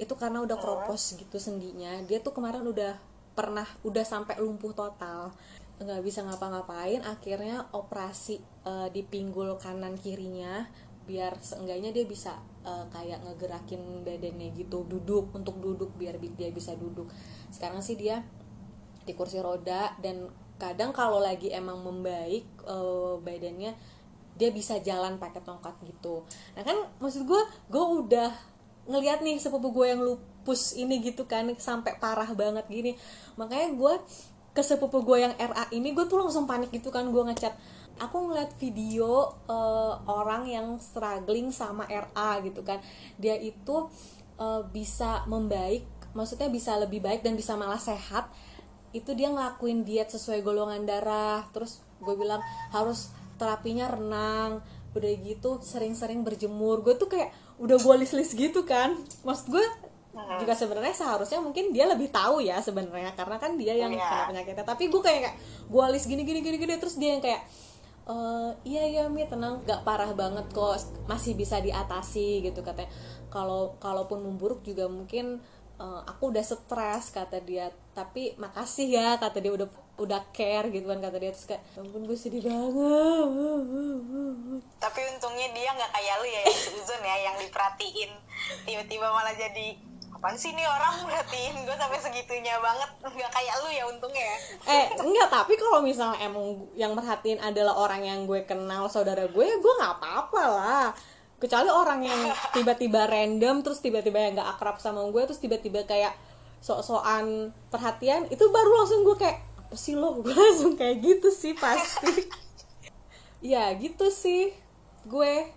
Itu 0.00 0.16
karena 0.16 0.40
udah 0.40 0.56
kropos 0.56 1.14
gitu 1.14 1.36
sendinya. 1.36 2.00
Dia 2.08 2.24
tuh 2.24 2.32
kemarin 2.32 2.64
udah 2.64 2.96
pernah 3.36 3.68
udah 3.84 4.02
sampai 4.02 4.40
lumpuh 4.40 4.72
total. 4.72 5.30
Nggak 5.76 6.02
bisa 6.02 6.24
ngapa-ngapain 6.24 7.04
akhirnya 7.04 7.68
operasi 7.76 8.40
eh, 8.64 8.88
di 8.90 9.04
pinggul 9.04 9.54
kanan 9.60 10.00
kirinya 10.00 10.66
biar 11.08 11.36
seenggaknya 11.40 11.90
dia 11.90 12.04
bisa 12.06 12.38
eh, 12.64 12.86
kayak 12.92 13.24
ngegerakin 13.26 14.04
badannya 14.06 14.52
gitu 14.54 14.86
duduk 14.86 15.32
untuk 15.34 15.58
duduk 15.58 15.90
biar 15.96 16.16
bi- 16.20 16.34
dia 16.36 16.50
bisa 16.52 16.76
duduk. 16.76 17.08
Sekarang 17.50 17.80
sih 17.82 17.96
dia 17.98 18.22
di 19.04 19.12
kursi 19.16 19.40
roda 19.40 19.96
dan 19.98 20.28
kadang 20.60 20.92
kalau 20.92 21.18
lagi 21.18 21.50
emang 21.50 21.80
membaik 21.82 22.44
eh, 22.68 23.14
badannya 23.20 23.72
dia 24.40 24.50
bisa 24.54 24.80
jalan 24.80 25.20
pakai 25.20 25.42
tongkat 25.44 25.74
gitu. 25.84 26.24
Nah 26.56 26.62
kan 26.64 26.76
maksud 27.02 27.28
gue 27.28 27.42
gue 27.68 27.84
udah 28.06 28.30
ngelihat 28.88 29.20
nih 29.20 29.36
sepupu 29.36 29.70
gue 29.74 29.86
yang 29.92 30.00
lupus 30.00 30.72
ini 30.74 31.04
gitu 31.04 31.28
kan 31.28 31.44
sampai 31.60 31.96
parah 32.00 32.30
banget 32.32 32.64
gini. 32.70 32.92
Makanya 33.36 33.76
gue 33.76 33.94
ke 34.50 34.62
sepupu 34.66 35.06
gue 35.06 35.22
yang 35.22 35.34
RA 35.38 35.64
ini 35.70 35.94
gue 35.94 36.04
tuh 36.10 36.18
langsung 36.18 36.44
panik 36.48 36.74
gitu 36.74 36.90
kan 36.90 37.06
gue 37.06 37.22
ngechat 37.22 37.54
aku 38.00 38.16
ngeliat 38.26 38.56
video 38.56 39.36
eh, 39.46 39.94
orang 40.08 40.48
yang 40.48 40.66
struggling 40.80 41.52
sama 41.52 41.84
RA 41.86 42.40
gitu 42.40 42.64
kan. 42.64 42.80
Dia 43.20 43.36
itu 43.36 43.86
eh, 44.40 44.62
bisa 44.72 45.22
membaik 45.28 46.00
maksudnya 46.10 46.50
bisa 46.50 46.74
lebih 46.78 46.98
baik 47.02 47.22
dan 47.22 47.38
bisa 47.38 47.54
malah 47.54 47.78
sehat. 47.78 48.30
Itu 48.90 49.14
dia 49.14 49.30
ngelakuin 49.30 49.86
diet 49.86 50.10
sesuai 50.10 50.42
golongan 50.42 50.82
darah. 50.82 51.46
Terus 51.54 51.78
gue 52.02 52.14
bilang 52.18 52.42
harus 52.74 53.14
terapinya 53.38 53.86
renang. 53.86 54.58
Udah 54.90 55.10
gitu 55.22 55.62
sering-sering 55.62 56.26
berjemur. 56.26 56.82
Gue 56.82 56.98
tuh 56.98 57.06
kayak 57.06 57.30
udah 57.62 57.78
gue 57.78 57.94
list-list 58.02 58.34
gitu 58.34 58.66
kan. 58.66 58.98
Maksud 59.22 59.54
gue 59.54 59.62
juga 60.42 60.58
sebenarnya 60.58 60.90
seharusnya 60.90 61.38
mungkin 61.38 61.70
dia 61.70 61.86
lebih 61.86 62.10
tahu 62.10 62.42
ya 62.42 62.58
sebenarnya. 62.58 63.14
Karena 63.14 63.38
kan 63.38 63.54
dia 63.54 63.78
yang 63.78 63.94
Iya. 63.94 64.02
kena 64.02 64.24
penyakitnya. 64.34 64.66
Tapi 64.66 64.84
gue 64.90 65.02
kayak 65.02 65.20
kayak 65.22 65.36
gue 65.70 65.84
list 65.94 66.06
gini 66.10 66.22
gini 66.26 66.40
gini 66.42 66.56
gini. 66.58 66.74
Terus 66.82 66.98
dia 66.98 67.14
yang 67.14 67.22
kayak 67.22 67.46
"Eh, 68.08 68.50
iya 68.64 68.82
iya 68.86 69.04
mi 69.08 69.26
tenang. 69.28 69.60
Gak 69.68 69.84
parah 69.84 70.12
banget 70.16 70.46
kok. 70.52 70.76
Masih 71.10 71.36
bisa 71.36 71.60
diatasi 71.60 72.44
gitu 72.44 72.60
katanya. 72.64 72.90
Kalau 73.28 73.76
kalaupun 73.82 74.24
memburuk 74.24 74.64
juga 74.64 74.88
mungkin 74.88 75.38
eh, 75.80 76.00
aku 76.08 76.32
udah 76.32 76.44
stres 76.44 77.12
kata 77.12 77.40
dia. 77.44 77.68
Tapi 77.96 78.36
makasih 78.40 78.88
ya 78.88 79.08
kata 79.20 79.40
dia. 79.40 79.52
Udah 79.52 79.68
udah 80.00 80.20
care 80.32 80.72
gitu 80.72 80.88
kan 80.88 81.00
kata 81.00 81.16
dia. 81.20 81.30
Terus 81.32 81.46
kayak 81.48 81.62
"Ya 81.76 81.80
ampun 81.84 82.02
gue 82.08 82.16
sedih 82.16 82.42
banget. 82.44 83.28
Tapi 84.80 85.00
untungnya 85.16 85.48
dia 85.52 85.70
nggak 85.76 85.92
kayak 85.92 86.14
lu 86.20 86.26
ya 86.28 86.42
Suzon 86.48 87.02
ya 87.04 87.16
yang 87.30 87.36
diperhatiin. 87.36 88.10
Tiba-tiba 88.64 89.06
malah 89.12 89.36
jadi 89.36 89.89
apaan 90.20 90.36
sih 90.36 90.52
nih 90.52 90.68
orang 90.68 91.08
merhatiin 91.08 91.64
gue 91.64 91.76
sampai 91.80 91.96
segitunya 91.96 92.60
banget. 92.60 92.92
Nggak 93.00 93.32
kayak 93.32 93.54
lu 93.64 93.68
ya 93.72 93.84
untungnya 93.88 94.20
ya. 94.20 94.36
Eh 94.68 94.84
enggak 95.00 95.32
tapi 95.32 95.56
kalau 95.56 95.80
misalnya 95.80 96.20
emang 96.20 96.68
yang 96.76 96.92
merhatiin 96.92 97.40
adalah 97.40 97.72
orang 97.80 98.04
yang 98.04 98.28
gue 98.28 98.44
kenal 98.44 98.84
saudara 98.92 99.24
gue 99.24 99.44
ya 99.48 99.56
gue 99.56 99.74
nggak 99.80 99.96
apa-apa 99.96 100.42
lah. 100.44 100.86
Kecuali 101.40 101.72
orang 101.72 102.04
yang 102.04 102.20
tiba-tiba 102.56 103.08
random 103.08 103.64
terus 103.64 103.80
tiba-tiba 103.80 104.20
yang 104.20 104.36
nggak 104.36 104.60
akrab 104.60 104.76
sama 104.76 105.08
gue 105.08 105.22
terus 105.24 105.40
tiba-tiba 105.40 105.88
kayak 105.88 106.12
sok-sokan 106.60 107.56
perhatian 107.72 108.28
itu 108.28 108.44
baru 108.52 108.84
langsung 108.84 109.08
gue 109.08 109.16
kayak 109.16 109.40
apa 109.40 109.72
sih 109.72 109.96
lo? 109.96 110.18
Gue 110.24 110.36
langsung 110.36 110.76
kayak 110.76 111.00
gitu 111.00 111.32
sih 111.32 111.56
pasti. 111.56 112.28
Ya 113.40 113.72
gitu 113.72 114.12
sih. 114.12 114.52
Gue 115.08 115.48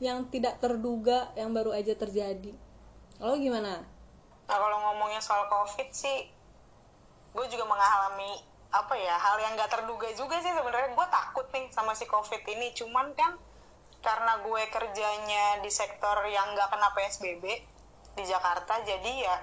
yang 0.00 0.24
tidak 0.32 0.56
terduga 0.56 1.28
yang 1.36 1.52
baru 1.52 1.76
aja 1.76 1.92
terjadi. 1.92 2.56
Lo 3.20 3.36
gimana 3.36 3.84
nah 4.46 4.56
kalau 4.56 4.78
ngomongin 4.90 5.18
soal 5.18 5.50
covid 5.50 5.90
sih 5.90 6.30
gue 7.36 7.46
juga 7.52 7.66
mengalami 7.66 8.40
apa 8.72 8.94
ya 8.96 9.14
hal 9.16 9.36
yang 9.40 9.52
gak 9.56 9.72
terduga 9.72 10.08
juga 10.12 10.40
sih 10.40 10.52
sebenarnya. 10.52 10.92
Gue 10.92 11.06
takut 11.08 11.46
nih 11.52 11.68
sama 11.70 11.92
si 11.92 12.04
covid 12.04 12.42
ini. 12.44 12.72
Cuman 12.72 13.12
kan 13.12 13.36
karena 14.00 14.40
gue 14.40 14.62
kerjanya 14.72 15.60
di 15.60 15.70
sektor 15.70 16.16
yang 16.28 16.52
gak 16.56 16.72
kena 16.72 16.88
psbb 16.92 17.44
di 18.16 18.24
Jakarta 18.24 18.80
jadi 18.80 19.12
ya 19.28 19.36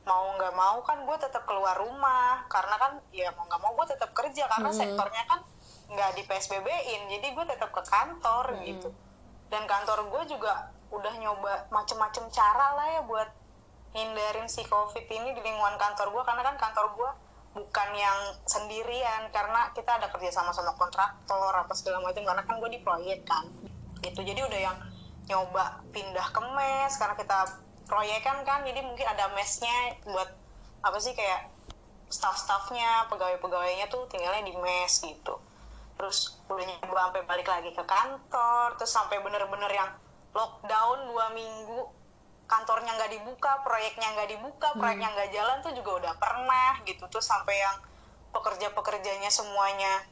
mau 0.00 0.32
nggak 0.36 0.54
mau 0.56 0.80
kan 0.84 1.04
gue 1.04 1.16
tetap 1.16 1.44
keluar 1.44 1.76
rumah. 1.76 2.44
Karena 2.48 2.76
kan 2.76 2.92
ya 3.12 3.32
mau 3.36 3.44
nggak 3.48 3.60
mau 3.60 3.72
gue 3.76 3.86
tetap 3.88 4.12
kerja 4.12 4.44
karena 4.48 4.70
Hmm. 4.72 4.80
sektornya 4.80 5.22
kan 5.28 5.40
nggak 5.90 6.10
di 6.16 6.22
psbb-in 6.28 7.02
jadi 7.10 7.26
gue 7.34 7.44
tetap 7.48 7.72
ke 7.72 7.82
kantor 7.84 8.52
Hmm. 8.54 8.64
gitu. 8.64 8.88
Dan 9.48 9.64
kantor 9.64 10.08
gue 10.08 10.36
juga 10.36 10.68
udah 10.90 11.14
nyoba 11.16 11.68
macem-macem 11.72 12.28
cara 12.28 12.76
lah 12.76 12.86
ya 12.98 13.02
buat 13.06 13.28
hindarin 13.90 14.46
si 14.46 14.62
covid 14.70 15.02
ini 15.10 15.34
di 15.34 15.40
lingkungan 15.42 15.74
kantor 15.74 16.14
gue 16.14 16.22
karena 16.22 16.42
kan 16.46 16.56
kantor 16.58 16.86
gue 16.94 17.10
bukan 17.50 17.88
yang 17.98 18.18
sendirian 18.46 19.26
karena 19.34 19.74
kita 19.74 19.98
ada 19.98 20.06
kerja 20.14 20.30
sama 20.30 20.54
sama 20.54 20.70
kontraktor 20.78 21.50
apa 21.50 21.74
segala 21.74 21.98
macam 21.98 22.22
karena 22.22 22.42
kan 22.46 22.56
gue 22.62 22.70
di 22.70 22.80
proyek 22.82 23.26
kan. 23.26 23.42
Itu 24.06 24.22
jadi 24.22 24.46
udah 24.46 24.60
yang 24.60 24.78
nyoba 25.26 25.82
pindah 25.90 26.26
ke 26.30 26.40
mes 26.54 26.92
karena 26.94 27.14
kita 27.18 27.38
proyekan 27.90 28.46
kan 28.46 28.62
jadi 28.62 28.86
mungkin 28.86 29.06
ada 29.06 29.34
mesnya 29.34 29.98
buat 30.06 30.30
apa 30.86 30.98
sih 31.02 31.10
kayak 31.14 31.50
staff-staffnya 32.10 33.10
pegawai-pegawainya 33.10 33.90
tuh 33.90 34.06
tinggalnya 34.06 34.46
di 34.46 34.54
mes 34.54 34.92
gitu. 35.02 35.34
Terus 35.98 36.38
udah 36.46 36.64
nyoba 36.86 37.10
sampai 37.10 37.22
balik 37.26 37.50
lagi 37.50 37.74
ke 37.74 37.82
kantor 37.82 38.78
terus 38.78 38.94
sampai 38.94 39.18
bener-bener 39.26 39.70
yang 39.74 39.90
lockdown 40.30 41.10
dua 41.10 41.34
minggu 41.34 41.99
kantornya 42.50 42.98
nggak 42.98 43.12
dibuka 43.14 43.62
proyeknya 43.62 44.10
nggak 44.18 44.30
dibuka 44.34 44.74
proyeknya 44.74 45.08
nggak 45.14 45.30
jalan 45.30 45.56
tuh 45.62 45.72
juga 45.78 45.90
udah 46.02 46.14
pernah 46.18 46.82
gitu. 46.82 47.06
Terus 47.06 47.30
sampai 47.30 47.54
yang 47.54 47.76
pekerja-pekerjanya 48.34 49.30
semuanya 49.30 50.02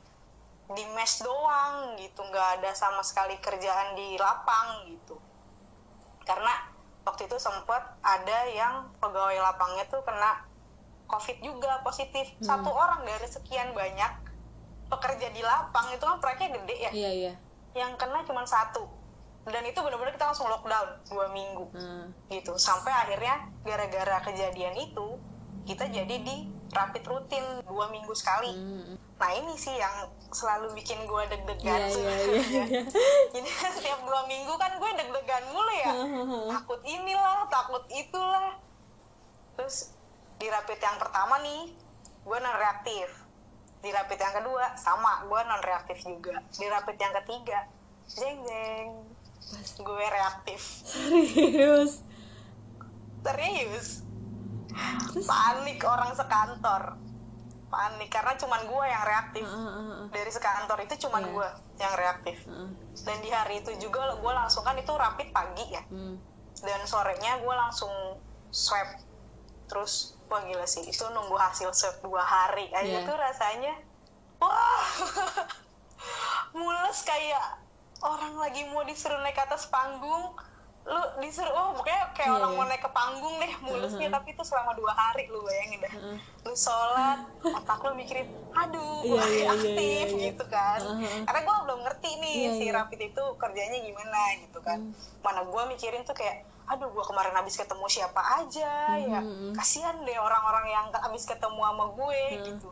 di 0.71 0.87
mes 0.95 1.13
doang 1.19 1.99
gitu. 1.99 2.23
Nggak 2.23 2.63
ada 2.63 2.71
sama 2.79 3.03
sekali 3.03 3.35
kerjaan 3.43 3.99
di 3.99 4.15
lapang 4.15 4.87
gitu. 4.87 5.19
Karena 6.23 6.55
waktu 7.03 7.27
itu 7.27 7.37
sempet 7.43 7.83
ada 8.07 8.39
yang 8.55 8.87
pegawai 9.03 9.35
lapangnya 9.43 9.91
tuh 9.91 10.07
kena 10.07 10.47
covid 11.11 11.43
juga 11.43 11.83
positif. 11.83 12.31
Satu 12.39 12.71
orang 12.71 13.03
dari 13.03 13.27
sekian 13.27 13.75
banyak 13.75 14.13
pekerja 14.87 15.29
di 15.35 15.43
lapang 15.43 15.91
itu 15.91 16.05
kan 16.07 16.23
proyeknya 16.23 16.49
gede 16.55 16.77
ya? 16.79 16.91
Iya 16.95 17.11
iya. 17.11 17.33
Yang 17.75 17.99
kena 17.99 18.23
cuma 18.23 18.47
satu 18.47 18.98
dan 19.51 19.63
itu 19.65 19.79
benar-benar 19.81 20.13
kita 20.15 20.27
langsung 20.31 20.49
lockdown 20.49 20.89
dua 21.09 21.27
minggu. 21.33 21.65
Hmm. 21.73 22.07
gitu. 22.33 22.57
Sampai 22.57 22.93
akhirnya 22.93 23.49
gara-gara 23.65 24.23
kejadian 24.25 24.75
itu 24.77 25.19
kita 25.69 25.85
jadi 25.93 26.17
di 26.25 26.49
rapid 26.73 27.05
rutin 27.09 27.45
dua 27.65 27.89
minggu 27.93 28.13
sekali. 28.13 28.53
Hmm. 28.53 28.97
nah 29.19 29.35
ini 29.35 29.59
sih 29.59 29.75
yang 29.75 30.07
selalu 30.31 30.79
bikin 30.79 31.03
gue 31.03 31.23
deg-degan 31.27 31.75
iya, 31.75 31.91
sebenarnya. 31.91 32.39
iya, 32.39 32.65
iya. 32.71 32.83
jadi 33.35 33.51
setiap 33.51 34.07
dua 34.07 34.23
minggu 34.31 34.55
kan 34.55 34.79
gue 34.79 34.91
deg-degan 34.95 35.45
mulu 35.51 35.75
ya. 35.75 35.93
Takut 36.55 36.81
inilah 36.87 37.51
takut 37.51 37.83
itulah. 37.91 38.55
Terus 39.59 39.91
di 40.39 40.47
rapid 40.47 40.79
yang 40.79 40.97
pertama 41.03 41.43
nih 41.43 41.75
gue 42.23 42.39
non 42.39 42.57
reaktif 42.63 43.11
di 43.83 43.91
rapid 43.91 44.19
yang 44.23 44.35
kedua 44.39 44.79
sama 44.79 45.27
gue 45.27 45.41
non 45.51 45.63
reaktif 45.67 45.99
juga. 46.07 46.39
Di 46.55 46.71
rapid 46.71 46.97
yang 47.03 47.15
ketiga 47.25 47.59
jeng 48.09 48.41
jeng 48.47 48.89
gue 49.79 50.07
reaktif. 50.09 50.61
Serius? 50.85 52.03
Serius? 53.21 53.89
Terus? 55.11 55.27
panik 55.27 55.81
orang 55.83 56.13
sekantor. 56.13 56.95
Panik 57.69 58.09
karena 58.09 58.33
cuman 58.35 58.61
gue 58.65 58.85
yang 58.85 59.05
reaktif. 59.05 59.45
Ah, 59.45 59.57
ah, 59.57 59.69
ah. 59.69 60.07
dari 60.09 60.31
sekantor 60.31 60.79
itu 60.81 60.95
cuman 61.03 61.23
Iya. 61.23 61.33
gue 61.33 61.49
yang 61.79 61.95
reaktif. 61.95 62.39
Ah, 62.47 62.71
dan 63.03 63.17
di 63.19 63.29
hari 63.29 63.55
itu 63.59 63.71
juga 63.79 64.15
gue 64.15 64.33
langsung 64.33 64.63
kan 64.63 64.75
itu 64.75 64.91
rapid 64.91 65.29
pagi 65.31 65.67
ya? 65.69 65.83
Hmm. 65.85 66.17
dan 66.59 66.83
sorenya 66.85 67.39
gue 67.39 67.55
langsung 67.55 68.19
swab. 68.51 68.99
Terus 69.69 70.19
wah 70.27 70.43
gila 70.43 70.67
sih 70.67 70.83
itu 70.83 71.05
nunggu 71.07 71.37
hasil 71.37 71.71
swab 71.71 72.03
dua 72.03 72.19
hari. 72.21 72.67
Aja 72.73 72.99
Iya. 72.99 73.07
tuh 73.07 73.15
rasanya 73.15 73.75
wah. 74.39 74.83
Mules 76.59 76.99
kayak 77.05 77.63
orang 78.01 78.35
lagi 78.37 78.63
mau 78.67 78.83
disuruh 78.83 79.19
naik 79.19 79.35
ke 79.35 79.43
atas 79.43 79.67
panggung 79.67 80.35
lu 80.85 80.97
disuruh 81.21 81.53
oh 81.53 81.77
pokoknya 81.77 82.17
kayak 82.17 82.27
Iya, 82.27 82.37
orang 82.39 82.51
iya. 82.51 82.57
mau 82.57 82.65
naik 82.65 82.81
ke 82.81 82.91
panggung 82.91 83.35
deh 83.37 83.53
mulesnya 83.61 84.09
Uh-huh. 84.09 84.17
tapi 84.17 84.29
itu 84.33 84.41
selama 84.41 84.73
dua 84.73 84.89
hari 84.91 85.29
lu 85.29 85.43
bayangin 85.43 85.79
dah 85.79 85.93
Uh-uh. 85.93 86.17
lu 86.43 86.55
sholat 86.55 87.19
otak 87.45 87.79
lu 87.83 87.93
mikirin 87.93 88.25
aduh 88.51 89.05
gue 89.05 89.13
iya, 89.13 89.25
iya, 89.29 89.47
aktif 89.53 89.77
iya, 89.77 90.05
iya. 90.09 90.25
gitu 90.25 90.45
kan 90.49 90.81
Uh-huh. 90.81 91.21
karena 91.23 91.41
gue 91.45 91.57
belum 91.63 91.81
ngerti 91.83 92.11
nih 92.17 92.35
Iya, 92.39 92.51
si 92.55 92.65
iya. 92.65 92.73
rapid 92.73 93.01
itu 93.05 93.25
kerjanya 93.37 93.79
gimana 93.79 94.21
gitu 94.41 94.59
kan 94.61 94.79
Hmm. 94.81 94.93
mana 95.21 95.41
gue 95.45 95.63
mikirin 95.69 96.03
tuh 96.03 96.17
kayak 96.17 96.41
aduh 96.65 96.89
gue 96.89 97.05
kemarin 97.05 97.33
habis 97.33 97.53
ketemu 97.55 97.85
siapa 97.87 98.23
aja 98.39 98.73
ya 98.97 99.21
Hmm. 99.21 99.53
kasihan 99.53 99.97
deh 100.01 100.17
orang-orang 100.17 100.67
yang 100.69 100.87
habis 100.95 101.25
ketemu 101.25 101.61
sama 101.61 101.85
gue 101.91 102.23
Hmm. 102.33 102.45
gitu 102.49 102.69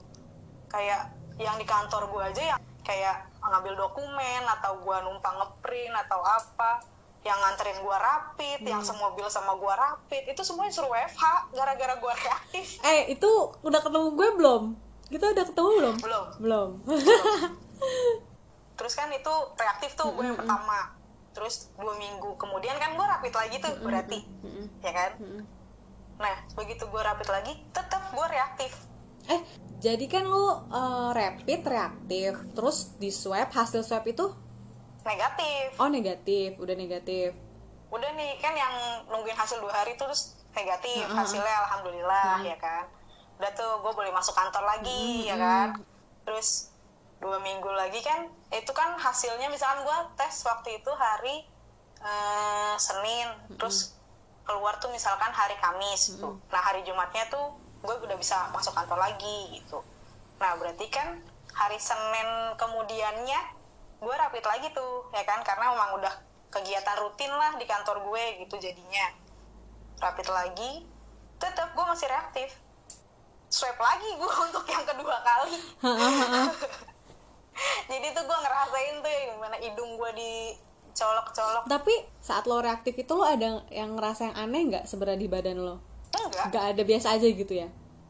kayak 0.66 1.12
yang 1.37 1.56
di 1.56 1.64
kantor 1.64 2.09
gue 2.09 2.23
aja 2.26 2.42
yang 2.49 2.61
kayak 2.80 3.28
ngambil 3.48 3.74
dokumen 3.76 4.42
atau 4.44 4.76
gue 4.76 4.96
numpang 5.02 5.36
ngeprint 5.36 5.94
atau 5.96 6.20
apa 6.20 6.82
yang 7.22 7.34
nganterin 7.36 7.82
gue 7.82 7.96
rapid 7.96 8.60
yang 8.62 8.78
Hmm. 8.78 8.86
semobil 8.88 9.26
sama 9.26 9.54
gue 9.54 9.74
rapid 9.74 10.30
itu 10.30 10.42
semuanya 10.42 10.70
suruh 10.70 10.88
WFH 10.88 11.24
gara-gara 11.52 11.94
gue 11.96 12.12
reaktif. 12.16 12.78
Eh 12.80 13.10
itu 13.10 13.30
udah 13.60 13.80
ketemu 13.80 14.08
gue 14.12 14.28
belum? 14.32 14.62
Kita 15.06 15.24
udah 15.30 15.44
ketemu 15.44 15.68
belum? 15.72 15.96
Belum. 15.98 16.26
Belum. 16.38 16.68
Terus 18.76 18.92
kan 18.92 19.08
itu 19.08 19.34
reaktif 19.56 19.94
tuh 19.94 20.12
gue 20.12 20.24
yang 20.24 20.36
pertama. 20.36 20.92
Terus 21.32 21.68
dua 21.74 21.96
minggu 21.96 22.36
kemudian 22.36 22.76
kan 22.76 22.94
gue 22.94 23.06
rapid 23.06 23.34
lagi 23.34 23.56
tuh 23.58 23.72
berarti. 23.80 24.18
ya 24.80 24.92
kan? 24.94 25.10
Nah 26.16 26.34
begitu 26.54 26.84
gue 26.84 27.02
rapid 27.02 27.28
lagi 27.28 27.52
tetap 27.72 28.02
gue 28.08 28.26
reaktif. 28.28 28.72
Eh 29.26 29.40
jadi 29.76 30.06
kan 30.09 30.25
lu 30.25 30.47
eh, 30.73 31.11
rapid 31.12 31.61
reaktif 31.68 32.33
terus 32.56 32.97
di 32.97 33.12
swab 33.12 33.52
hasil 33.52 33.85
swab 33.85 34.04
itu? 34.09 34.33
Negatif. 35.04 35.76
Oh 35.76 35.92
negatif 35.92 36.56
udah 36.56 36.75
negatif. 36.75 37.37
Udah 37.92 38.11
nih 38.16 38.40
kan 38.40 38.56
yang 38.56 38.75
nungguin 39.06 39.37
hasil 39.37 39.61
dua 39.62 39.71
hari 39.71 39.95
terus 39.95 40.35
negatif 40.56 41.04
Heeh. 41.04 41.14
hasilnya 41.14 41.54
alhamdulillah 41.68 42.40
ya 42.42 42.56
kan. 42.56 42.88
Udah 43.37 43.52
tuh 43.52 43.85
gue 43.85 43.92
boleh 43.92 44.11
masuk 44.11 44.33
kantor 44.33 44.64
lagi 44.64 45.28
ya 45.28 45.37
kan. 45.37 45.68
Terus 46.25 46.73
dua 47.21 47.40
minggu 47.40 47.68
lagi 47.73 48.00
kan 48.00 48.28
itu 48.52 48.73
kan 48.73 48.97
hasilnya 48.97 49.49
misalkan 49.49 49.85
gue 49.85 49.99
tes 50.16 50.35
waktu 50.42 50.80
itu 50.80 50.90
hari 50.97 51.45
eh, 52.00 52.75
Senin. 52.80 53.28
Terus 53.61 53.92
keluar 54.49 54.80
tuh 54.80 54.88
misalkan 54.88 55.30
hari 55.37 55.54
Kamis 55.61 56.16
tuh. 56.16 56.40
Nah 56.49 56.62
hari 56.64 56.80
Jumatnya 56.83 57.28
tuh 57.28 57.65
gue 57.86 57.96
udah 58.02 58.18
bisa 58.18 58.50
masuk 58.50 58.74
kantor 58.74 58.98
lagi 58.98 59.62
gitu. 59.62 59.78
Nah 60.42 60.58
berarti 60.58 60.90
kan 60.90 61.22
hari 61.54 61.78
Senin 61.78 62.58
kemudiannya 62.58 63.40
gue 64.02 64.14
rapid 64.14 64.44
lagi 64.44 64.68
tuh 64.74 65.06
ya 65.14 65.22
kan? 65.22 65.40
Karena 65.46 65.72
memang 65.72 66.02
udah 66.02 66.14
kegiatan 66.50 66.98
rutin 66.98 67.30
lah 67.30 67.54
di 67.54 67.64
kantor 67.64 68.02
gue 68.02 68.44
gitu 68.44 68.58
jadinya. 68.58 69.14
Rapid 70.02 70.28
lagi 70.34 70.84
tetap 71.38 71.72
gue 71.72 71.84
masih 71.86 72.10
reaktif. 72.10 72.50
Swab 73.46 73.78
lagi 73.78 74.10
gue 74.18 74.32
untuk 74.50 74.66
yang 74.66 74.84
kedua 74.84 75.16
kali. 75.22 75.54
Jadi 77.88 78.06
tuh 78.12 78.24
gue 78.26 78.38
ngerasain 78.42 78.94
tuh 79.00 79.12
gimana 79.32 79.56
hidung 79.62 79.96
gue 79.96 80.10
dicolok-colok. 80.12 81.64
Tapi 81.70 81.94
saat 82.20 82.44
lo 82.44 82.60
reaktif 82.60 82.92
itu 82.98 83.12
lo 83.16 83.24
ada 83.24 83.64
yang 83.72 83.96
ngerasa 83.96 84.34
yang 84.34 84.36
aneh 84.36 84.62
nggak 84.74 84.84
sebenarnya 84.84 85.22
di 85.22 85.30
badan 85.30 85.58
lo 85.62 85.95
enggak. 86.26 86.47
Nggak 86.50 86.64
ada 86.73 86.83
biasa 86.83 87.06
aja 87.12 87.26
gitu 87.26 87.52
ya? 87.52 87.68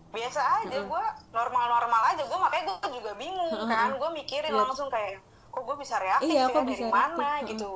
Biasa 0.09 0.41
aja 0.63 0.79
gue 0.81 1.05
normal-normal 1.31 2.03
aja. 2.11 2.23
Gue 2.23 2.39
makanya 2.39 2.65
gue 2.67 2.91
juga 2.95 3.13
bingung 3.15 3.53
kan. 3.65 3.93
gue 3.93 4.11
mikirin 4.15 4.49
Iya. 4.49 4.63
langsung 4.63 4.89
kayak 4.89 5.21
kok 5.47 5.63
gue 5.63 5.77
bisa 5.77 5.97
reaktif 5.97 6.27
Iya, 6.27 6.43
ya? 6.43 6.53
dari 6.53 6.67
bisa 6.67 6.87
mana 6.89 7.17
reaktif? 7.41 7.49
gitu. 7.53 7.73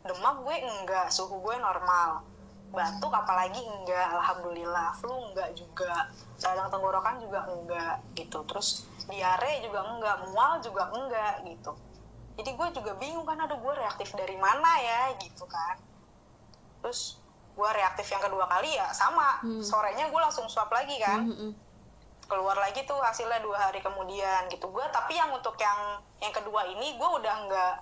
Demam 0.00 0.36
gue 0.40 0.56
enggak 0.58 1.06
suhu 1.08 1.40
gue 1.40 1.56
normal. 1.56 2.24
Batuk 2.68 3.08
apalagi 3.10 3.60
enggak 3.60 4.08
alhamdulillah. 4.12 4.92
Flu 4.94 5.16
enggak 5.26 5.52
juga. 5.52 6.08
Radang 6.38 6.68
tenggorokan 6.68 7.16
juga 7.18 7.40
enggak 7.46 7.94
gitu. 8.14 8.38
Terus 8.44 8.68
diare 9.04 9.60
juga 9.60 9.80
enggak 9.86 10.16
mual 10.24 10.60
juga 10.60 10.92
enggak 10.92 11.40
gitu. 11.42 11.72
Jadi 12.36 12.50
gue 12.52 12.68
juga 12.70 12.92
bingung 12.94 13.24
kan 13.24 13.40
aduh 13.40 13.56
gue 13.56 13.74
reaktif 13.74 14.12
dari 14.12 14.36
mana 14.36 14.76
ya 14.78 15.16
gitu 15.16 15.42
kan. 15.44 15.80
Terus 16.78 17.16
gue 17.58 17.70
reaktif 17.74 18.06
yang 18.14 18.22
kedua 18.22 18.46
kali 18.46 18.78
ya 18.78 18.86
sama. 18.94 19.42
Hmm. 19.42 19.58
sorenya 19.58 20.06
gue 20.06 20.20
langsung 20.22 20.46
swab 20.46 20.70
lagi 20.70 20.94
kan. 21.02 21.26
Mm, 21.26 21.34
mm, 21.34 21.52
keluar 22.30 22.54
lagi 22.60 22.84
tuh 22.86 23.00
hasilnya 23.02 23.42
dua 23.42 23.58
hari 23.66 23.82
kemudian 23.82 24.46
gitu. 24.46 24.70
Gue 24.70 24.86
tapi 24.94 25.18
yang 25.18 25.34
untuk 25.34 25.58
yang 25.58 25.98
yang 26.22 26.30
kedua 26.30 26.62
ini 26.70 26.94
gue 26.94 27.10
udah 27.18 27.34
nggak 27.50 27.74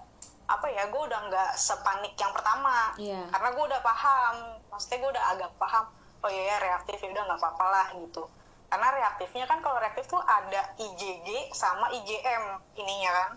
apa 0.47 0.66
ya 0.71 0.87
gue 0.88 1.02
udah 1.02 1.21
nggak 1.28 1.50
sepanik 1.61 2.16
yang 2.16 2.33
pertama. 2.33 2.97
Iya. 2.97 3.28
karena 3.28 3.49
gue 3.52 3.64
udah 3.68 3.80
paham. 3.85 4.35
Maksudnya 4.73 4.99
gue 5.04 5.11
udah 5.12 5.25
agak 5.37 5.50
paham 5.61 5.85
oh 6.25 6.30
iya 6.33 6.42
ya 6.42 6.56
reaktif 6.59 6.97
ya 6.99 7.09
udah 7.12 7.23
nggak 7.28 7.40
apa-apa 7.42 7.64
lah 7.68 7.87
gitu. 8.00 8.25
Karena 8.66 8.88
reaktifnya 8.97 9.45
kan 9.45 9.59
kalau 9.61 9.78
reaktif 9.78 10.09
tuh 10.09 10.23
ada 10.25 10.75
IgG 10.80 11.52
sama 11.52 11.92
IgM 11.92 12.42
ininya 12.80 13.11
kan. 13.12 13.30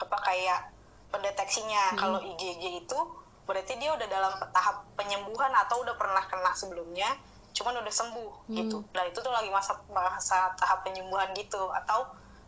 Apa 0.00 0.16
kayak 0.24 0.72
pendeteksinya. 1.12 1.94
Kalau 1.94 2.18
IgG 2.22 2.86
itu 2.86 2.98
berarti 3.46 3.78
dia 3.78 3.94
udah 3.94 4.08
dalam 4.10 4.32
tahap 4.50 4.84
penyembuhan 4.98 5.54
atau 5.54 5.80
udah 5.86 5.94
pernah 5.94 6.22
kena 6.26 6.50
sebelumnya 6.52 7.14
cuman 7.56 7.80
udah 7.80 7.94
sembuh 7.94 8.52
gitu 8.52 8.84
nah 8.92 9.06
itu 9.08 9.16
tuh 9.16 9.32
lagi 9.32 9.48
masa 9.48 9.80
masa 9.88 10.52
tahap 10.60 10.84
penyembuhan 10.84 11.32
gitu 11.32 11.72
atau 11.72 12.04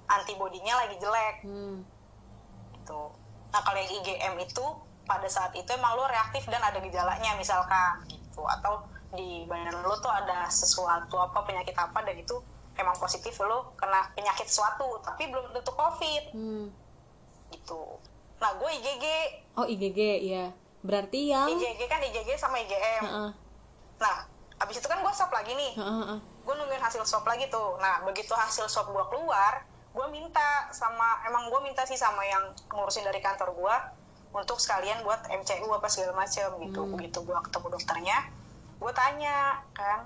antibodinya 0.08 0.84
lagi 0.84 0.96
jelek 0.98 1.36
mm. 1.44 1.78
gitu. 2.80 3.00
Nah 3.52 3.60
kalau 3.60 3.78
yang 3.78 3.92
IgM 4.00 4.34
itu 4.40 4.64
pada 5.04 5.28
saat 5.28 5.52
itu 5.56 5.68
emang 5.72 5.96
lo 5.96 6.04
reaktif 6.08 6.44
dan 6.48 6.60
ada 6.60 6.80
gejalanya 6.80 7.36
misalkan 7.36 8.04
gitu 8.08 8.44
atau 8.44 8.84
di 9.12 9.48
badan 9.48 9.80
lo 9.80 9.96
tuh 10.00 10.12
ada 10.12 10.48
sesuatu 10.52 11.16
apa 11.16 11.44
penyakit 11.48 11.72
apa 11.76 12.04
dan 12.04 12.16
itu 12.16 12.36
emang 12.76 12.96
positif 13.00 13.36
lo 13.40 13.72
kena 13.76 14.12
penyakit 14.12 14.48
suatu 14.48 15.00
tapi 15.04 15.28
belum 15.28 15.52
tentu 15.52 15.72
covid 15.76 16.32
Mm. 16.32 16.66
gitu. 17.52 18.00
Nah 18.38 18.52
gue 18.54 18.70
IgG, 18.70 19.04
oh 19.56 19.66
IgG 19.66 20.00
ya 20.24 20.52
berarti 20.82 21.20
yang 21.34 21.48
IgG 21.50 21.80
kan 21.90 22.00
IgG 22.02 22.30
sama 22.38 22.56
IgM. 22.62 23.02
Heeh, 23.02 23.30
Nah 23.98 24.16
abis 24.58 24.82
itu 24.82 24.88
kan 24.90 24.98
gue 25.02 25.12
swab 25.14 25.30
lagi 25.30 25.54
nih, 25.54 25.72
heeh, 25.78 25.96
heeh. 26.06 26.18
gue 26.18 26.54
nungguin 26.54 26.82
hasil 26.82 27.02
swab 27.06 27.26
lagi 27.26 27.46
tuh. 27.50 27.78
Nah 27.78 28.02
begitu 28.06 28.34
hasil 28.34 28.66
swab 28.66 28.90
gue 28.90 29.04
keluar, 29.10 29.62
gue 29.94 30.06
minta 30.10 30.70
sama 30.74 31.22
emang 31.26 31.50
gue 31.50 31.60
minta 31.62 31.82
sih 31.86 31.98
sama 31.98 32.22
yang 32.26 32.54
ngurusin 32.74 33.06
dari 33.06 33.22
kantor 33.22 33.54
gue 33.54 33.76
untuk 34.34 34.60
sekalian 34.60 35.02
buat 35.02 35.24
MCU 35.30 35.66
apa 35.72 35.88
segala 35.90 36.14
macem 36.14 36.50
gitu. 36.62 36.80
Begitu 36.94 37.18
gue 37.22 37.38
ketemu 37.48 37.66
dokternya, 37.74 38.18
gue 38.78 38.92
tanya 38.92 39.62
kan, 39.72 40.04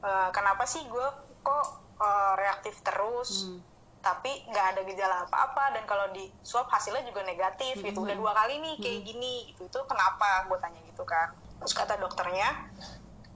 "E, 0.00 0.10
kenapa 0.32 0.64
sih 0.64 0.82
gue 0.88 1.06
kok 1.44 1.66
e, 2.00 2.08
reaktif 2.40 2.80
terus? 2.80 3.44
Hmm. 3.44 3.60
Tapi 4.08 4.40
nggak 4.48 4.66
ada 4.72 4.80
gejala 4.88 5.16
apa-apa 5.28 5.76
dan 5.76 5.84
kalau 5.84 6.08
di 6.16 6.32
swab 6.40 6.64
hasilnya 6.72 7.04
juga 7.04 7.20
negatif 7.28 7.76
gitu. 7.84 8.08
Udah 8.08 8.16
dua 8.16 8.32
kali 8.32 8.56
nih 8.64 8.74
kayak 8.80 9.00
gini 9.04 9.52
gitu. 9.52 9.68
Itu 9.68 9.84
kenapa 9.84 10.48
gue 10.48 10.56
tanya 10.56 10.80
gitu 10.88 11.04
kan 11.04 11.28
terus 11.58 11.74
kata 11.74 11.98
dokternya 11.98 12.70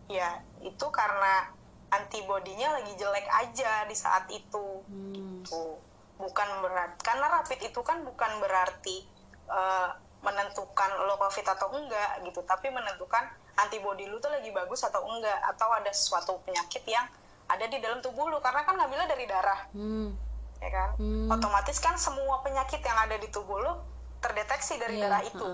ya 0.07 0.39
itu 0.63 0.87
karena 0.95 1.51
antibodinya 1.91 2.79
lagi 2.79 2.95
jelek 2.97 3.27
aja 3.29 3.85
di 3.85 3.97
saat 3.99 4.25
itu. 4.33 4.81
Hmm. 4.89 5.45
tuh 5.45 5.77
bukan 6.23 6.49
berarti 6.63 7.03
karena 7.03 7.27
rapid 7.27 7.61
itu 7.67 7.81
kan 7.83 8.07
bukan 8.07 8.31
berarti 8.39 9.03
eh, 9.51 9.91
menentukan 10.23 10.91
lo 11.11 11.19
covid 11.19 11.43
atau 11.51 11.75
enggak 11.75 12.23
gitu 12.23 12.47
tapi 12.47 12.71
menentukan 12.71 13.27
antibodi 13.59 14.07
lu 14.07 14.23
tuh 14.23 14.31
lagi 14.31 14.55
bagus 14.55 14.87
atau 14.87 15.03
enggak 15.03 15.35
atau 15.51 15.67
ada 15.75 15.91
suatu 15.91 16.39
penyakit 16.47 16.87
yang 16.87 17.05
ada 17.51 17.67
di 17.67 17.83
dalam 17.83 17.99
tubuh 17.99 18.31
lu 18.31 18.39
karena 18.39 18.63
kan 18.63 18.79
ngambilnya 18.79 19.09
dari 19.11 19.27
darah. 19.27 19.61
Hmm. 19.75 20.15
Ya 20.63 20.71
kan? 20.71 20.91
Hmm. 20.95 21.27
otomatis 21.27 21.83
kan 21.83 21.99
semua 21.99 22.39
penyakit 22.47 22.79
yang 22.79 22.99
ada 23.03 23.19
di 23.19 23.27
tubuh 23.35 23.59
lu 23.59 23.75
terdeteksi 24.23 24.79
dari 24.79 25.03
Iya, 25.03 25.11
darah 25.11 25.23
itu. 25.27 25.47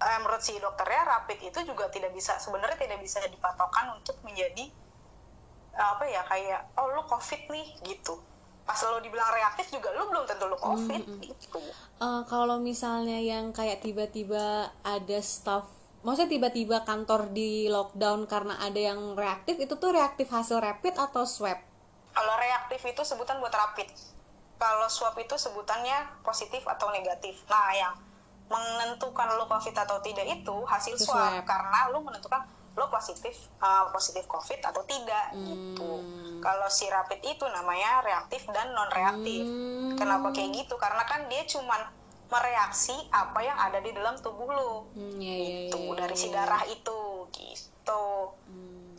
Eh, 0.00 0.18
menurut 0.24 0.42
si 0.42 0.56
dokternya 0.56 1.04
rapid 1.04 1.38
itu 1.52 1.58
juga 1.68 1.86
tidak 1.92 2.10
bisa 2.16 2.40
sebenarnya 2.40 2.80
tidak 2.80 2.98
bisa 3.04 3.20
dipatokan 3.28 3.94
untuk 3.94 4.16
menjadi 4.24 4.72
eh, 5.76 5.86
apa 5.86 6.04
ya 6.08 6.24
kayak 6.24 6.60
oh 6.80 6.88
lu 6.96 7.04
covid 7.04 7.52
nih 7.52 7.68
gitu. 7.84 8.16
Pas 8.64 8.80
lo 8.80 8.96
dibilang 9.04 9.28
reaktif 9.28 9.68
juga 9.68 9.92
lu 9.92 10.08
belum 10.08 10.24
tentu 10.24 10.48
lu 10.48 10.56
covid 10.56 11.04
gitu. 11.28 11.60
Eh, 12.00 12.22
kalau 12.26 12.56
misalnya 12.58 13.20
yang 13.20 13.52
kayak 13.52 13.84
tiba-tiba 13.84 14.72
ada 14.80 15.18
staff 15.20 15.68
maksudnya 16.04 16.36
tiba-tiba 16.36 16.84
kantor 16.84 17.32
di 17.32 17.68
lockdown 17.72 18.28
karena 18.28 18.60
ada 18.60 18.76
yang 18.76 19.16
reaktif 19.16 19.56
itu 19.56 19.76
tuh 19.80 19.92
reaktif 19.92 20.28
hasil 20.28 20.60
rapid 20.60 21.00
atau 21.00 21.24
swab? 21.24 21.56
Kalau 22.12 22.34
reaktif 22.36 22.80
itu 22.84 23.02
sebutan 23.04 23.40
buat 23.40 23.52
rapid 23.52 24.13
kalau 24.64 24.88
swab 24.88 25.12
itu 25.20 25.36
sebutannya 25.36 26.24
positif 26.24 26.64
atau 26.64 26.88
negatif. 26.88 27.44
Nah 27.52 27.68
yang 27.76 27.94
menentukan 28.48 29.36
lo 29.36 29.44
covid 29.44 29.76
atau 29.76 30.00
tidak 30.00 30.24
itu 30.24 30.56
hasil 30.64 30.96
swab, 30.96 31.12
swab. 31.12 31.44
karena 31.44 31.92
lo 31.92 32.00
menentukan 32.00 32.48
lo 32.74 32.90
positif 32.90 33.52
uh, 33.60 33.92
positif 33.92 34.24
covid 34.24 34.64
atau 34.64 34.80
tidak 34.88 35.36
gitu. 35.36 36.00
Kalau 36.40 36.68
si 36.72 36.88
rapid 36.88 37.20
itu 37.22 37.44
namanya 37.44 38.00
reaktif 38.00 38.48
dan 38.48 38.72
non 38.72 38.88
reaktif 38.88 39.44
Hmm. 39.44 40.00
kenapa 40.00 40.32
kayak 40.32 40.64
gitu? 40.64 40.74
Karena 40.80 41.04
kan 41.06 41.28
dia 41.28 41.44
cuman 41.46 41.80
mereaksi 42.32 42.96
apa 43.14 43.40
yang 43.44 43.54
ada 43.60 43.78
di 43.78 43.94
dalam 43.94 44.16
tubuh 44.18 44.48
lo. 44.48 44.72
Hmm, 44.96 45.20
ya, 45.22 45.30
ya, 45.30 45.70
gitu 45.70 45.78
ya, 45.78 45.94
dari 46.02 46.16
ya, 46.16 46.20
si 46.20 46.28
ya. 46.28 46.32
darah 46.34 46.62
itu 46.66 47.00
gitu. 47.30 48.04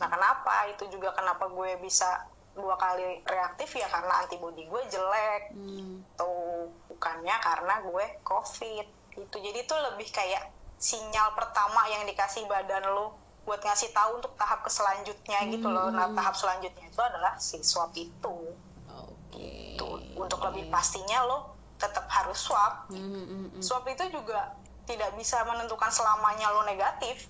Nah 0.00 0.08
kenapa? 0.08 0.72
Itu 0.72 0.88
juga 0.88 1.12
kenapa 1.12 1.50
gue 1.52 1.76
bisa 1.84 2.24
dua 2.56 2.74
kali 2.80 3.20
reaktif 3.28 3.76
ya 3.76 3.86
karena 3.92 4.24
antibodi 4.24 4.64
gue 4.64 4.82
jelek. 4.88 5.52
Hmm. 5.52 6.00
tuh 6.16 6.72
bukannya 6.88 7.36
karena 7.44 7.74
gue 7.84 8.04
covid. 8.24 8.86
Itu 9.12 9.36
jadi 9.38 9.62
itu 9.62 9.74
lebih 9.92 10.08
kayak 10.10 10.50
sinyal 10.80 11.36
pertama 11.36 11.84
yang 11.92 12.04
dikasih 12.08 12.48
badan 12.48 12.84
lo 12.88 13.16
buat 13.46 13.62
ngasih 13.62 13.94
tahu 13.94 14.18
untuk 14.18 14.34
tahap 14.34 14.66
ke 14.66 14.70
selanjutnya 14.72 15.38
gitu 15.52 15.68
loh. 15.70 15.92
Nah 15.92 16.10
tahap 16.16 16.34
selanjutnya 16.34 16.84
itu 16.88 17.00
adalah 17.00 17.38
si 17.38 17.62
swab 17.62 17.94
itu. 17.94 18.56
Oke. 18.90 19.76
tuh 19.76 20.00
untuk 20.16 20.40
lebih 20.50 20.72
pastinya 20.72 21.22
lo 21.28 21.54
tetap 21.76 22.08
harus 22.08 22.40
swab. 22.40 22.88
Hmm, 22.88 22.96
hmm, 22.96 23.26
hmm, 23.28 23.46
hmm. 23.54 23.62
swab 23.62 23.84
itu 23.86 24.08
juga 24.10 24.56
tidak 24.88 25.12
bisa 25.14 25.44
menentukan 25.44 25.92
selamanya 25.92 26.48
lo 26.56 26.64
negatif 26.64 27.28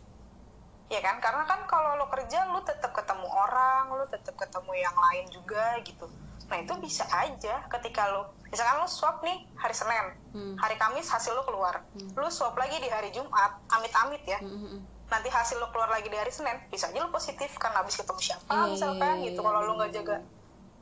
ya 0.87 1.01
kan? 1.01 1.19
Karena 1.19 1.43
kan 1.45 1.67
kalau 1.67 1.97
lo 1.97 2.07
kerja 2.07 2.47
lo 2.47 2.63
tetap 2.63 2.93
ketemu 2.93 3.27
orang 3.27 3.91
lo 3.91 4.05
tetap 4.07 4.35
ketemu 4.35 4.73
yang 4.77 4.97
lain 4.97 5.27
juga 5.29 5.79
gitu. 5.83 6.07
Nah 6.47 6.63
itu 6.63 6.73
bisa 6.79 7.03
aja 7.11 7.67
ketika 7.67 8.07
lo 8.11 8.31
misalkan 8.47 8.79
lo 8.79 8.87
swab 8.87 9.19
nih 9.23 9.43
hari 9.59 9.75
Senin 9.75 10.07
Hmm. 10.37 10.53
hari 10.61 10.77
Kamis 10.77 11.09
hasil 11.09 11.33
lo 11.33 11.43
keluar. 11.43 11.81
Lo 12.13 12.29
swab 12.29 12.55
lagi 12.55 12.77
di 12.77 12.87
hari 12.87 13.09
Jumat 13.09 13.57
amit-amit 13.73 14.21
ya. 14.23 14.37
Hmm, 14.39 14.53
hmm, 14.53 14.71
hmm. 14.77 14.81
nanti 15.07 15.31
hasil 15.31 15.57
lo 15.57 15.71
keluar 15.71 15.87
lagi 15.89 16.07
di 16.07 16.19
hari 16.19 16.29
Senin 16.29 16.59
bisa 16.67 16.91
aja 16.91 16.99
lo 16.99 17.09
positif 17.09 17.55
karena 17.57 17.79
habis 17.79 17.95
ketemu 17.95 18.19
siapa 18.19 18.51
Iya, 18.51 18.75
misalkan 18.75 19.15
gitu. 19.23 19.39
iya, 19.39 19.47
kalau 19.47 19.61
lo 19.63 19.67
iya, 19.67 19.77
nggak 19.79 19.91
iya, 19.91 19.97
jaga 20.03 20.17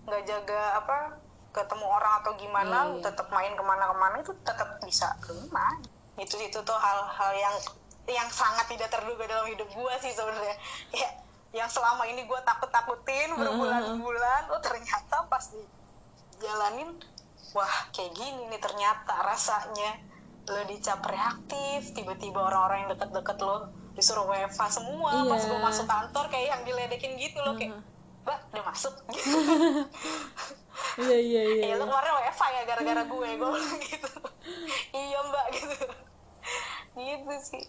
nggak 0.04 0.22
jaga 0.24 0.60
apa 0.80 0.96
ketemu 1.54 1.86
orang 1.86 2.12
atau 2.18 2.32
gimana 2.34 2.76
lo 2.88 2.94
tetap 2.98 3.28
main 3.30 3.52
ke 3.52 3.62
mana-kemana 3.62 4.16
itu 4.18 4.32
tetap 4.42 4.80
bisa 4.82 5.06
kena 5.20 5.68
itu 6.16 6.34
itu 6.40 6.58
tuh 6.60 6.78
hal-hal 6.78 7.30
yang 7.36 7.54
yang 8.04 8.28
sangat 8.28 8.68
tidak 8.68 8.92
terduga 8.92 9.24
dalam 9.24 9.48
hidup 9.48 9.68
gua 9.72 9.96
sih 10.00 10.12
sebenarnya. 10.12 10.56
Ya 10.92 11.08
yang 11.54 11.70
selama 11.70 12.04
ini 12.10 12.26
gua 12.26 12.42
takut-takutin 12.42 13.32
berbulan-bulan 13.38 14.50
oh 14.50 14.60
ternyata 14.60 15.24
pas 15.30 15.44
dijalanin 16.34 16.98
wah 17.54 17.74
kayak 17.94 18.12
gini 18.12 18.50
nih 18.52 18.60
ternyata 18.60 19.24
rasanya. 19.24 20.02
Lo 20.44 20.60
dicap 20.68 21.00
reaktif 21.08 21.96
tiba-tiba 21.96 22.36
orang-orang 22.36 22.84
yang 22.84 22.90
deket-deket 22.92 23.38
lo 23.40 23.72
disuruh 23.96 24.28
WFA 24.28 24.68
semua. 24.68 25.08
Iya. 25.16 25.30
pas 25.30 25.42
gue 25.48 25.60
masuk 25.62 25.86
kantor 25.88 26.24
kayak 26.28 26.46
yang 26.52 26.62
diledekin 26.68 27.16
gitu 27.16 27.40
loh 27.40 27.56
kayak 27.56 27.72
mbak 28.28 28.38
udah 28.52 28.64
masuk. 28.68 28.92
Gitu. 29.14 31.06
Iya 31.06 31.18
iya 31.18 31.42
iya. 31.42 31.62
ya 31.70 31.74
lo 31.78 31.86
kemarin 31.86 32.12
WFA 32.18 32.46
ya 32.50 32.62
gara-gara 32.66 33.02
gue 33.06 33.28
gue 33.40 33.60
gitu. 33.88 34.10
Iya 34.92 35.18
mbak 35.22 35.46
gitu. 35.54 35.86
Gitu 36.98 37.34
sih 37.40 37.64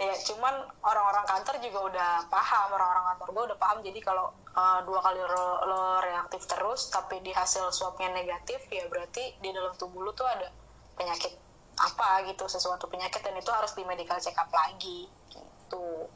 ya 0.00 0.14
cuman 0.24 0.66
orang-orang 0.82 1.24
kantor 1.28 1.56
juga 1.60 1.78
udah 1.92 2.10
paham 2.32 2.68
orang-orang 2.72 3.04
kantor 3.12 3.28
gue 3.32 3.44
udah 3.52 3.58
paham. 3.60 3.78
Jadi 3.84 4.00
kalau 4.00 4.32
uh, 4.56 4.80
dua 4.88 5.00
kali 5.04 5.20
lo, 5.20 5.48
lo 5.68 5.82
reaktif 6.00 6.48
terus 6.48 6.88
tapi 6.88 7.20
di 7.20 7.30
hasil 7.30 7.68
swabnya 7.70 8.10
negatif 8.12 8.64
ya 8.72 8.88
berarti 8.88 9.36
di 9.38 9.52
dalam 9.52 9.72
tubuh 9.76 10.00
lo 10.02 10.12
tuh 10.16 10.26
ada 10.26 10.48
penyakit 10.96 11.32
apa 11.72 12.28
gitu 12.28 12.44
sesuatu 12.48 12.84
penyakit 12.88 13.24
dan 13.24 13.32
itu 13.36 13.48
harus 13.48 13.72
di 13.72 13.82
medical 13.88 14.20
check 14.20 14.36
up 14.36 14.48
lagi 14.52 15.08
gitu. 15.32 16.08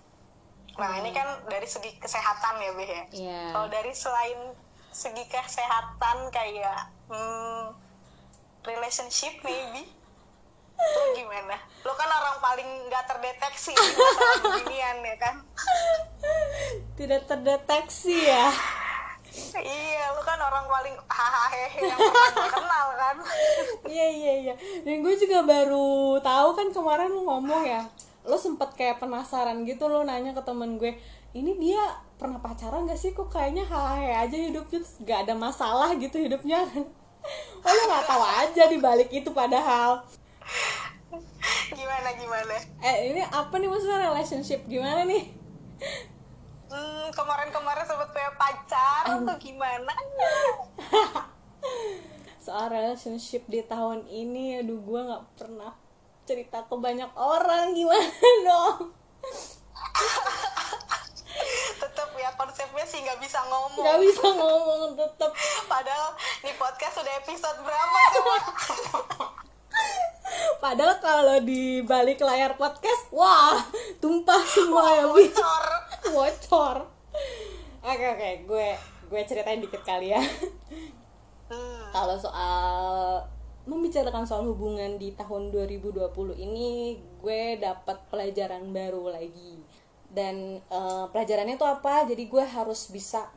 Nah 0.76 1.00
ini 1.00 1.12
kan 1.16 1.48
dari 1.48 1.64
segi 1.64 1.96
kesehatan 1.96 2.60
ya 2.60 2.70
Beh 2.76 2.88
ya? 2.88 3.02
Iya. 3.12 3.42
kalau 3.56 3.68
dari 3.72 3.92
selain 3.96 4.52
segi 4.92 5.24
kesehatan 5.28 6.28
kayak 6.32 6.92
hmm, 7.08 7.72
relationship 8.64 9.40
maybe 9.44 9.88
lo 10.76 11.02
gimana? 11.16 11.56
Lo 11.82 11.92
kan 11.96 12.08
orang 12.08 12.36
paling 12.40 12.68
nggak 12.88 13.04
terdeteksi 13.08 13.72
beginian 14.44 14.98
ya 15.02 15.16
kan? 15.18 15.34
Tidak 16.96 17.22
terdeteksi 17.24 18.16
ya? 18.28 18.48
Iya 19.56 20.16
lu 20.16 20.22
kan 20.24 20.40
orang 20.40 20.64
paling 20.64 20.96
hahaha 21.08 21.56
yang 21.76 22.00
kenal 22.48 22.86
kan? 22.96 23.16
Iya 23.84 24.06
iya 24.08 24.32
iya. 24.48 24.54
Dan 24.84 25.04
gue 25.04 25.14
juga 25.16 25.44
baru 25.44 26.16
tahu 26.24 26.48
kan 26.56 26.68
kemarin 26.72 27.12
lu 27.12 27.24
ngomong 27.28 27.64
ya 27.64 27.84
lo 28.26 28.34
sempet 28.34 28.74
kayak 28.74 28.98
penasaran 28.98 29.62
gitu 29.62 29.86
lo 29.86 30.02
nanya 30.02 30.34
ke 30.34 30.42
temen 30.42 30.82
gue 30.82 30.98
ini 31.30 31.54
dia 31.62 31.78
pernah 32.16 32.40
pacaran 32.40 32.88
gak 32.88 32.98
sih? 32.98 33.12
Kok 33.12 33.28
kayaknya 33.28 33.68
hahaha 33.68 34.24
aja 34.24 34.36
hidupnya 34.40 34.80
gak 35.04 35.18
ada 35.28 35.34
masalah 35.36 35.92
gitu 35.96 36.16
hidupnya. 36.20 36.64
Oh 37.66 37.72
lo 37.74 37.82
nggak 37.90 38.06
tahu 38.06 38.22
aja 38.22 38.62
di 38.70 38.78
balik 38.78 39.10
itu 39.10 39.34
padahal 39.34 39.98
gimana 41.70 42.08
gimana? 42.16 42.54
Eh 42.82 42.96
ini 43.12 43.22
apa 43.22 43.54
nih 43.58 43.68
maksudnya 43.68 44.10
relationship 44.10 44.64
gimana 44.66 45.02
nih? 45.04 45.24
Hmm, 46.66 47.08
kemarin-kemarin 47.14 47.84
sempet 47.86 48.08
punya 48.10 48.32
pacar 48.34 49.02
atau 49.06 49.36
gimana? 49.38 49.92
Soal 52.44 52.70
relationship 52.70 53.42
di 53.50 53.62
tahun 53.66 54.06
ini 54.06 54.62
aduh 54.62 54.78
gue 54.78 55.00
nggak 55.10 55.24
pernah 55.38 55.72
cerita 56.26 56.62
ke 56.66 56.74
banyak 56.78 57.10
orang. 57.18 57.74
Gimana 57.74 58.06
dong? 58.50 58.94
Tetap 61.76 62.08
ya 62.18 62.30
konsepnya 62.34 62.86
sih 62.86 63.02
nggak 63.02 63.18
bisa 63.22 63.42
ngomong. 63.46 63.82
Nggak 63.82 64.00
bisa 64.06 64.28
ngomong 64.30 64.94
tetep. 64.94 65.30
Padahal 65.66 66.14
di 66.42 66.52
podcast 66.54 67.02
udah 67.02 67.14
episode 67.22 67.58
berapa 67.62 67.98
coba 68.14 68.34
padahal 70.66 70.98
kalau 70.98 71.38
di 71.46 71.78
balik 71.86 72.18
layar 72.18 72.58
podcast 72.58 73.06
wah 73.14 73.54
tumpah 74.02 74.42
semua 74.42 74.98
ya 74.98 75.06
bocor. 75.06 75.64
Bocor. 76.16 76.76
Oke 77.86 78.06
oke 78.10 78.30
gue 78.50 78.68
gue 79.06 79.20
ceritain 79.30 79.62
dikit 79.62 79.86
kali 79.86 80.10
ya. 80.10 80.18
Hmm. 81.46 81.94
kalau 81.94 82.18
soal 82.18 83.22
membicarakan 83.70 84.26
soal 84.26 84.42
hubungan 84.50 84.98
di 84.98 85.14
tahun 85.14 85.54
2020 85.54 86.10
ini 86.34 86.98
gue 87.22 87.62
dapat 87.62 88.02
pelajaran 88.10 88.66
baru 88.74 89.14
lagi. 89.14 89.62
Dan 90.10 90.58
eh, 90.58 91.06
pelajarannya 91.14 91.54
tuh 91.54 91.70
apa? 91.70 92.10
Jadi 92.10 92.26
gue 92.26 92.42
harus 92.42 92.90
bisa 92.90 93.30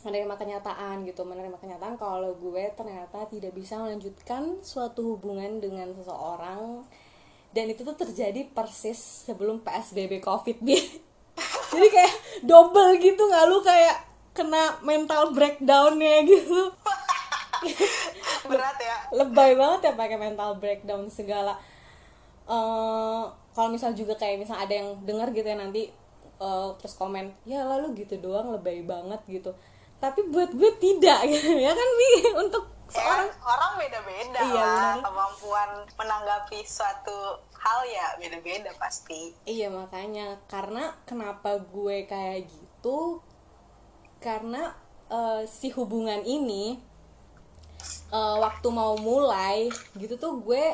menerima 0.00 0.34
kenyataan 0.36 1.04
gitu 1.04 1.28
menerima 1.28 1.60
kenyataan 1.60 2.00
kalau 2.00 2.32
gue 2.40 2.72
ternyata 2.72 3.28
tidak 3.28 3.52
bisa 3.52 3.76
melanjutkan 3.76 4.64
suatu 4.64 5.16
hubungan 5.16 5.60
dengan 5.60 5.92
seseorang. 5.92 6.88
Dan 7.50 7.66
itu 7.74 7.82
tuh 7.82 7.98
terjadi 7.98 8.46
persis 8.54 9.26
sebelum 9.26 9.60
psbb 9.60 10.22
covid 10.22 10.62
bi. 10.62 10.78
Jadi 11.74 11.88
kayak 11.90 12.14
double 12.46 12.96
gitu 13.02 13.22
nggak 13.26 13.44
lu? 13.50 13.58
Kayak 13.60 13.96
kena 14.32 14.78
mental 14.86 15.34
breakdownnya 15.34 16.24
gitu. 16.24 16.70
Berat 18.50 18.78
ya. 18.78 18.96
Lebay 19.12 19.58
banget 19.58 19.90
ya 19.90 19.92
pakai 19.98 20.16
mental 20.16 20.56
breakdown 20.62 21.10
segala. 21.10 21.58
Eh 22.46 23.22
kalau 23.50 23.68
misal 23.68 23.92
juga 23.92 24.14
kayak 24.14 24.46
misal 24.46 24.56
ada 24.56 24.72
yang 24.72 24.96
dengar 25.02 25.28
gitu 25.34 25.44
ya 25.44 25.58
nanti 25.58 25.90
eh, 26.40 26.68
terus 26.78 26.94
komen 26.96 27.34
ya 27.44 27.66
lalu 27.66 28.06
gitu 28.06 28.16
doang 28.22 28.54
lebay 28.54 28.86
banget 28.86 29.20
gitu 29.26 29.52
tapi 30.00 30.20
buat 30.32 30.50
gue 30.50 30.70
tidak 30.80 31.20
gitu 31.30 31.54
ya 31.60 31.70
kan 31.76 31.88
bi 31.94 32.10
untuk 32.40 32.64
ya, 32.90 32.98
seorang 32.98 33.30
orang 33.44 33.72
beda-beda 33.78 34.40
Iya, 34.40 34.64
lah. 34.64 34.94
kemampuan 35.04 35.70
menanggapi 35.94 36.58
suatu 36.66 37.38
hal 37.54 37.80
ya 37.86 38.16
beda-beda 38.18 38.72
pasti. 38.80 39.30
Iya 39.46 39.70
makanya. 39.70 40.40
Karena 40.50 40.96
kenapa 41.06 41.60
gue 41.60 42.08
kayak 42.08 42.50
gitu? 42.50 43.20
Karena 44.18 44.74
eh, 45.06 45.46
si 45.46 45.70
hubungan 45.70 46.24
ini 46.26 46.80
eh, 48.10 48.36
waktu 48.42 48.68
mau 48.72 48.98
mulai 48.98 49.70
gitu 49.94 50.18
tuh 50.18 50.40
gue 50.42 50.64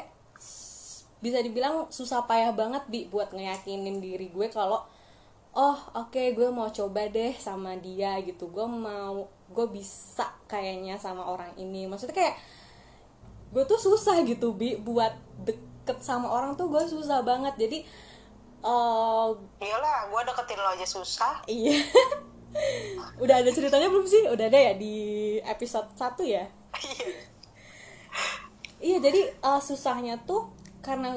bisa 1.21 1.43
dibilang 1.43 1.91
susah 1.91 2.25
payah 2.25 2.53
banget 2.55 2.87
bi 2.87 3.09
buat 3.09 3.33
ngeyakinin 3.35 3.99
diri 3.99 4.31
gue 4.31 4.47
kalau 4.53 4.85
oh 5.57 5.79
oke 5.97 6.37
gue 6.37 6.49
mau 6.53 6.69
coba 6.69 7.09
deh 7.09 7.33
sama 7.41 7.81
dia 7.81 8.21
gitu. 8.21 8.53
Gue 8.53 8.69
mau 8.69 9.27
gue 9.49 9.67
bisa 9.73 10.29
kayaknya 10.45 11.01
sama 11.01 11.25
orang 11.25 11.57
ini. 11.57 11.89
Maksudnya 11.89 12.13
kayak 12.13 12.37
gue 13.51 13.65
tuh 13.65 13.81
susah 13.81 14.21
gitu 14.29 14.53
bi. 14.53 14.77
Buat 14.77 15.17
deket 15.49 16.05
sama 16.05 16.29
orang 16.29 16.55
tuh 16.61 16.69
gue 16.69 16.85
susah 16.85 17.25
banget. 17.25 17.57
Jadi 17.57 17.79
eh 18.67 19.29
iyalah 19.65 20.13
gue 20.13 20.21
deketin 20.29 20.61
lo 20.61 20.71
aja 20.77 20.87
susah. 20.87 21.41
Iya. 21.49 21.81
Udah 23.25 23.41
ada 23.41 23.51
ceritanya 23.53 23.89
belum 23.89 24.05
sih? 24.05 24.29
Udah 24.29 24.47
ada 24.53 24.61
ya 24.61 24.73
di 24.77 24.95
episode 25.41 25.89
1 25.97 26.21
ya? 26.25 26.45
Iya. 26.77 27.09
iya 28.77 28.97
jadi 29.01 29.21
eh, 29.33 29.61
susahnya 29.65 30.21
tuh 30.29 30.53
karena 30.85 31.17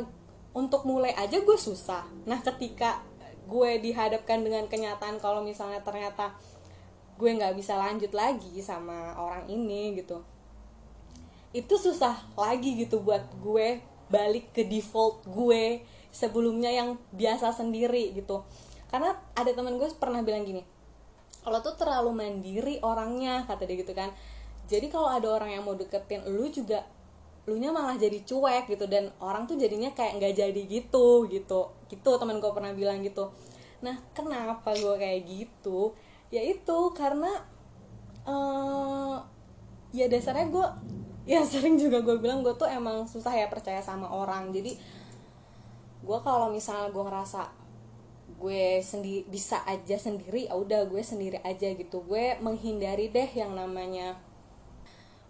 untuk 0.56 0.88
mulai 0.88 1.12
aja 1.16 1.44
gue 1.44 1.58
susah. 1.60 2.08
Nah 2.24 2.40
ketika 2.40 3.04
gue 3.50 3.82
dihadapkan 3.82 4.46
dengan 4.46 4.70
kenyataan 4.70 5.18
kalau 5.18 5.42
misalnya 5.42 5.82
ternyata 5.82 6.38
gue 7.18 7.30
nggak 7.34 7.58
bisa 7.58 7.76
lanjut 7.76 8.14
lagi 8.14 8.62
sama 8.62 9.18
orang 9.18 9.50
ini 9.50 9.98
gitu. 9.98 10.22
Itu 11.52 11.82
susah 11.82 12.30
lagi 12.38 12.78
gitu 12.78 13.02
buat 13.02 13.26
gue 13.42 13.82
balik 14.14 14.54
ke 14.54 14.64
default 14.70 15.26
gue 15.26 15.82
sebelumnya 16.14 16.70
yang 16.70 17.02
biasa 17.10 17.50
sendiri 17.52 18.14
gitu. 18.14 18.46
Karena 18.88 19.18
ada 19.34 19.50
teman 19.50 19.82
gue 19.82 19.90
pernah 19.98 20.22
bilang 20.22 20.46
gini 20.46 20.62
kalau 21.40 21.64
tuh 21.64 21.76
terlalu 21.80 22.12
mandiri 22.14 22.78
orangnya 22.84 23.48
kata 23.48 23.64
dia 23.64 23.80
gitu 23.80 23.94
kan. 23.96 24.12
Jadi 24.70 24.92
kalau 24.92 25.10
ada 25.10 25.26
orang 25.34 25.56
yang 25.56 25.64
mau 25.66 25.74
deketin 25.74 26.22
lu 26.30 26.46
juga 26.52 26.86
lu 27.48 27.56
nya 27.58 27.72
malah 27.72 27.96
jadi 27.96 28.20
cuek 28.28 28.70
gitu 28.70 28.86
dan 28.86 29.10
orang 29.24 29.48
tuh 29.50 29.56
jadinya 29.56 29.90
kayak 29.96 30.20
nggak 30.20 30.34
jadi 30.36 30.62
gitu 30.68 31.30
gitu. 31.32 31.62
Gitu 31.90 32.10
teman 32.20 32.38
gue 32.42 32.52
pernah 32.52 32.74
bilang 32.76 33.00
gitu. 33.02 33.32
Nah 33.86 33.96
kenapa 34.12 34.76
gue 34.76 34.96
kayak 35.00 35.22
gitu? 35.26 35.94
Ya 36.30 36.44
itu 36.46 36.80
karena 36.94 37.32
eh 38.28 39.16
ya 39.90 40.06
dasarnya 40.06 40.48
gue 40.54 40.68
ya 41.26 41.42
sering 41.52 41.78
juga 41.78 42.02
gue 42.02 42.18
bilang 42.22 42.46
gue 42.46 42.54
tuh 42.58 42.70
emang 42.70 43.06
susah 43.10 43.34
ya 43.34 43.48
percaya 43.48 43.82
sama 43.82 44.10
orang. 44.10 44.52
Jadi 44.54 44.78
gue 46.00 46.20
kalau 46.24 46.50
misalnya 46.54 46.94
gue 46.94 47.04
ngerasa 47.04 47.42
gue 48.40 48.80
sendi 48.80 49.28
bisa 49.28 49.68
aja 49.68 50.00
sendiri 50.00 50.48
ya 50.48 50.56
udah 50.56 50.88
gue 50.88 51.02
sendiri 51.02 51.42
aja 51.42 51.74
gitu. 51.74 52.06
Gue 52.06 52.38
menghindari 52.40 53.10
deh 53.10 53.30
yang 53.34 53.58
namanya 53.58 54.29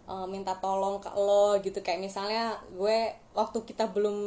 uh, 0.09 0.25
minta 0.25 0.57
tolong 0.57 0.97
ke 0.97 1.13
lo 1.13 1.61
gitu. 1.61 1.79
Kayak 1.85 2.01
misalnya 2.01 2.57
gue 2.73 3.13
waktu 3.37 3.61
kita 3.63 3.93
belum 3.93 4.17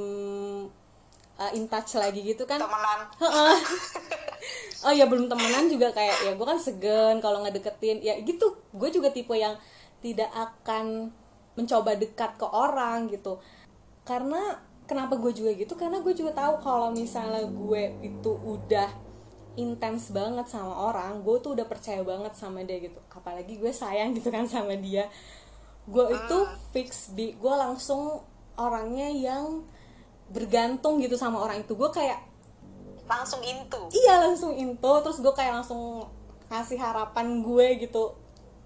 uh, 1.36 1.50
in 1.58 1.66
touch 1.66 1.98
lagi 1.98 2.22
gitu 2.22 2.46
kan. 2.46 2.62
Temenan. 2.62 3.00
Oh 4.82 4.90
ya 4.90 5.06
belum 5.06 5.30
temenan 5.30 5.70
juga 5.70 5.94
kayak 5.94 6.26
ya 6.26 6.32
gue 6.34 6.42
kan 6.42 6.58
segen 6.58 7.22
kalau 7.22 7.46
ngedeketin. 7.46 8.02
Ya 8.02 8.18
gitu. 8.18 8.58
Gue 8.74 8.90
juga 8.90 9.14
tipe 9.14 9.30
yang 9.38 9.54
tidak 10.02 10.26
akan 10.34 11.14
mencoba 11.54 11.94
dekat 11.94 12.34
ke 12.34 12.46
orang 12.50 13.06
gitu. 13.06 13.38
Karena 14.02 14.58
kenapa 14.90 15.14
gue 15.22 15.30
juga 15.30 15.54
gitu? 15.54 15.78
Karena 15.78 16.02
gue 16.02 16.10
juga 16.10 16.34
tahu 16.34 16.58
kalau 16.58 16.90
misalnya 16.90 17.46
gue 17.46 17.82
itu 18.02 18.30
udah 18.34 18.90
intens 19.54 20.10
banget 20.10 20.48
sama 20.50 20.74
orang 20.90 21.22
gue 21.22 21.36
tuh 21.38 21.54
udah 21.54 21.68
percaya 21.70 22.02
banget 22.02 22.34
sama 22.34 22.66
dia 22.66 22.82
gitu. 22.82 22.98
Apalagi 23.14 23.62
gue 23.62 23.70
sayang 23.70 24.18
gitu 24.18 24.34
kan 24.34 24.50
sama 24.50 24.74
dia 24.74 25.06
gue 25.82 26.06
itu 26.14 26.38
fix 26.70 27.10
bi 27.10 27.34
gue 27.34 27.54
langsung 27.54 28.22
orangnya 28.54 29.10
yang 29.10 29.66
bergantung 30.30 31.02
gitu 31.02 31.18
sama 31.18 31.42
orang 31.42 31.66
itu. 31.66 31.74
Gue 31.74 31.90
kayak 31.92 32.22
langsung 33.04 33.42
into. 33.44 33.90
Iya 33.92 34.24
langsung 34.28 34.56
into. 34.56 34.92
Terus 35.04 35.18
gue 35.20 35.34
kayak 35.34 35.62
langsung 35.62 36.08
ngasih 36.48 36.78
harapan 36.80 37.44
gue 37.44 37.88
gitu 37.88 38.14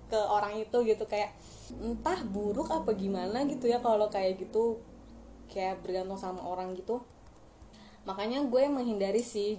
ke 0.07 0.19
orang 0.19 0.61
itu 0.61 0.77
gitu. 0.87 1.05
Kayak 1.09 1.35
entah 1.83 2.23
buruk 2.23 2.71
apa 2.71 2.95
gimana 2.95 3.43
gitu 3.49 3.67
ya 3.67 3.83
kalau 3.83 4.07
kayak 4.13 4.39
gitu. 4.39 4.79
Kayak 5.51 5.83
bergantung 5.83 6.21
sama 6.21 6.43
orang 6.45 6.77
gitu. 6.79 7.03
Makanya 8.07 8.47
gue 8.47 8.63
menghindari 8.71 9.23
sih 9.25 9.59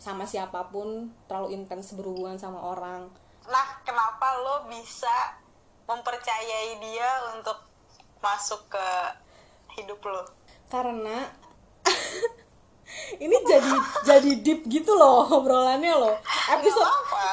sama 0.00 0.24
siapa 0.24 0.70
pun 0.70 1.10
terlalu 1.26 1.58
intens 1.58 1.92
berhubungan 1.92 2.38
sama 2.38 2.62
orang. 2.62 3.10
Nah 3.50 3.68
kenapa 3.82 4.38
lo 4.46 4.70
bisa 4.70 5.39
mempercayai 5.90 6.78
dia 6.78 7.10
untuk 7.34 7.58
masuk 8.22 8.62
ke 8.70 8.86
hidup 9.74 9.98
lo? 10.06 10.22
Karena 10.70 11.26
ini 13.24 13.36
jadi 13.42 13.72
jadi 14.06 14.30
deep 14.38 14.70
gitu 14.70 14.94
loh 14.94 15.26
obrolannya 15.26 15.94
loh. 15.98 16.16
Episode 16.54 16.90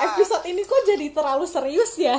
episode 0.10 0.43
ini 0.50 0.65
kok 0.65 0.82
jadi 0.89 1.13
terlalu 1.13 1.46
serius 1.46 1.93
ya? 2.02 2.17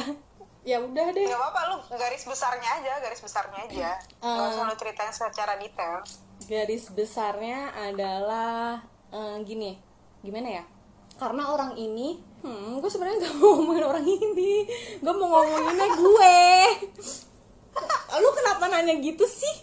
Ya 0.63 0.79
udah 0.79 1.07
deh. 1.11 1.27
Nggak 1.27 1.41
apa-apa 1.41 1.61
lu 1.75 1.77
garis 1.97 2.23
besarnya 2.23 2.71
aja 2.79 2.93
garis 3.03 3.21
besarnya 3.25 3.59
aja. 3.67 3.91
Nggak 4.23 4.49
usah 4.55 4.65
lo 4.69 4.75
ceritain 4.79 5.11
secara 5.11 5.59
detail. 5.59 6.05
Garis 6.47 6.85
besarnya 6.95 7.75
adalah 7.75 8.85
eh, 9.11 9.37
gini 9.43 9.75
gimana 10.23 10.63
ya? 10.63 10.65
Karena 11.19 11.51
orang 11.51 11.75
ini 11.75 12.28
hmm 12.43 12.79
gue 12.79 12.91
sebenarnya 12.91 13.19
gak 13.27 13.35
mau 13.39 13.59
ngomongin 13.59 13.85
orang 13.85 14.07
ini. 14.07 14.65
Gue 15.03 15.15
mau 15.15 15.27
ngomonginnya 15.43 15.89
gue. 15.99 16.37
Lu 18.19 18.29
kenapa 18.35 18.65
nanya 18.71 18.95
gitu 18.99 19.25
sih? 19.27 19.55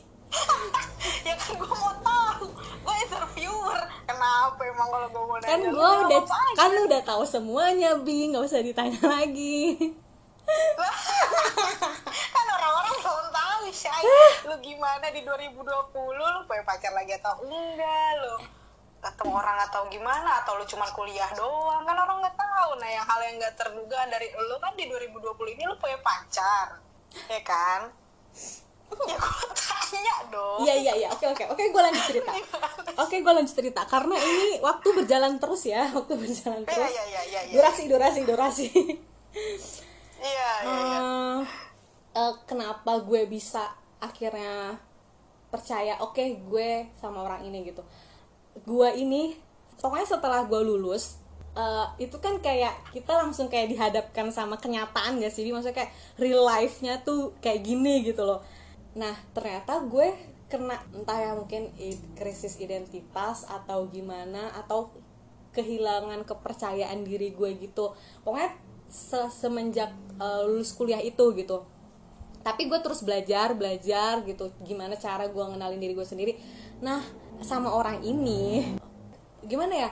Ya 1.24 1.34
kan 1.40 1.56
gue 1.56 1.68
mau 1.68 1.94
tahu. 2.04 2.52
Gue 2.56 2.96
interviewer. 3.08 3.80
Kenapa 4.06 4.62
emang 4.68 4.88
kalau 4.92 5.08
gue 5.08 5.24
mau 5.24 5.38
nanya? 5.40 5.50
kan 5.50 5.60
gue 5.64 5.92
udah 6.08 6.22
kan 6.56 6.70
lu 6.76 6.82
udah 6.88 7.02
tahu 7.04 7.24
semuanya 7.24 7.96
bi. 8.00 8.28
Nggak 8.32 8.44
usah 8.48 8.60
ditanya 8.64 9.02
lagi. 9.04 9.76
Kan 12.36 12.46
orang-orang 12.46 12.96
belum 13.02 13.28
tahu 13.34 13.66
Shay 13.74 14.06
lu 14.46 14.56
gimana 14.62 15.10
di 15.10 15.26
2020 15.26 15.58
lu 16.14 16.42
punya 16.46 16.62
pacar 16.62 16.94
lagi 16.94 17.18
atau 17.18 17.34
enggak? 17.42 18.12
Lu 18.22 18.36
ketemu 19.06 19.32
orang 19.38 19.58
atau 19.70 19.86
gimana 19.86 20.42
atau 20.42 20.58
lu 20.58 20.66
cuma 20.66 20.90
kuliah 20.90 21.30
doang. 21.38 21.86
Kan 21.86 21.98
orang 21.98 22.18
nggak 22.26 22.38
tahu. 22.38 22.70
Nah 22.82 22.90
yang 22.90 23.06
hal 23.06 23.20
yang 23.22 23.36
nggak 23.38 23.56
terduga 23.58 24.00
dari 24.10 24.34
lu 24.34 24.58
kan 24.58 24.74
di 24.74 24.90
2020 24.90 25.56
ini 25.56 25.64
lu 25.70 25.76
punya 25.78 25.98
pacar 26.02 26.82
ya 27.30 27.42
kan? 27.46 27.90
Ya 29.06 29.18
gue 29.18 29.48
tanya 29.54 30.16
dong. 30.30 30.60
Iya 30.66 30.76
iya 30.78 30.94
iya. 31.06 31.08
Oke 31.14 31.26
oke. 31.30 31.44
Oke 31.54 31.64
gue 31.70 31.82
lanjut 31.82 32.04
cerita. 32.06 32.32
Oke 33.04 33.20
gue 33.20 33.34
lanjut 33.34 33.56
cerita. 33.56 33.82
Karena 33.86 34.16
ini 34.16 34.62
waktu 34.64 34.88
berjalan 34.96 35.36
terus 35.42 35.68
ya. 35.68 35.90
Waktu 35.92 36.14
berjalan 36.16 36.62
iya 36.64 36.70
terus. 36.70 36.92
iya 36.92 37.04
iya 37.04 37.22
iya 37.22 37.42
iya. 37.50 37.54
Durasi 37.60 37.84
durasi 37.92 38.22
durasi. 38.24 38.70
Iya 40.22 40.52
iya 40.64 40.80
iya. 40.80 41.00
Eh, 41.02 41.40
eh, 42.18 42.34
kenapa 42.48 43.04
gue 43.04 43.28
bisa 43.28 43.74
akhirnya 44.00 44.80
percaya 45.50 45.96
oke 46.04 46.24
gue 46.52 46.92
sama 47.00 47.24
orang 47.24 47.48
ini 47.48 47.64
gitu 47.72 47.80
gue 48.64 48.90
ini 48.96 49.36
pokoknya 49.84 50.08
setelah 50.16 50.48
gue 50.48 50.62
lulus 50.64 51.20
eh, 51.56 51.88
itu 52.00 52.16
kan 52.20 52.40
kayak 52.40 52.76
kita 52.96 53.16
langsung 53.16 53.48
kayak 53.52 53.72
dihadapkan 53.72 54.32
sama 54.32 54.56
kenyataan 54.60 55.20
gak 55.20 55.34
sih? 55.34 55.48
Maksudnya 55.52 55.76
kayak 55.76 55.92
real 56.20 56.44
life-nya 56.44 57.04
tuh 57.04 57.36
kayak 57.44 57.64
gini 57.64 58.04
gitu 58.08 58.24
loh. 58.24 58.40
Nah 58.96 59.16
ternyata 59.36 59.80
gue 59.88 60.12
kena 60.46 60.78
entah 60.94 61.18
ya 61.18 61.32
mungkin 61.34 61.74
krisis 62.14 62.62
identitas 62.62 63.50
atau 63.50 63.90
gimana 63.90 64.54
atau 64.56 64.94
kehilangan 65.56 66.28
kepercayaan 66.28 67.04
diri 67.08 67.32
gue 67.32 67.50
gitu. 67.60 67.96
Pokoknya 68.24 68.52
se- 68.92 69.32
semenjak 69.32 69.92
eh, 70.20 70.42
lulus 70.48 70.76
kuliah 70.76 71.00
itu 71.04 71.32
gitu. 71.36 71.64
Tapi 72.46 72.70
gue 72.70 72.80
terus 72.84 73.02
belajar 73.02 73.58
belajar 73.58 74.22
gitu 74.28 74.54
gimana 74.62 74.94
cara 75.00 75.26
gue 75.26 75.44
ngenalin 75.44 75.80
diri 75.82 75.94
gue 75.98 76.08
sendiri. 76.08 76.34
Nah 76.84 77.02
sama 77.44 77.74
orang 77.74 78.00
ini. 78.06 78.64
Gimana 79.44 79.74
ya? 79.76 79.90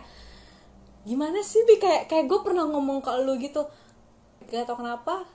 Gimana 1.03 1.43
sih 1.43 1.63
bi? 1.67 1.81
Kayak 1.81 2.07
kayak 2.07 2.25
gue 2.31 2.39
pernah 2.45 2.63
ngomong 2.69 3.03
ke 3.03 3.11
lu 3.23 3.35
gitu. 3.41 3.67
Gak 4.47 4.69
tau 4.69 4.79
kenapa 4.79 5.27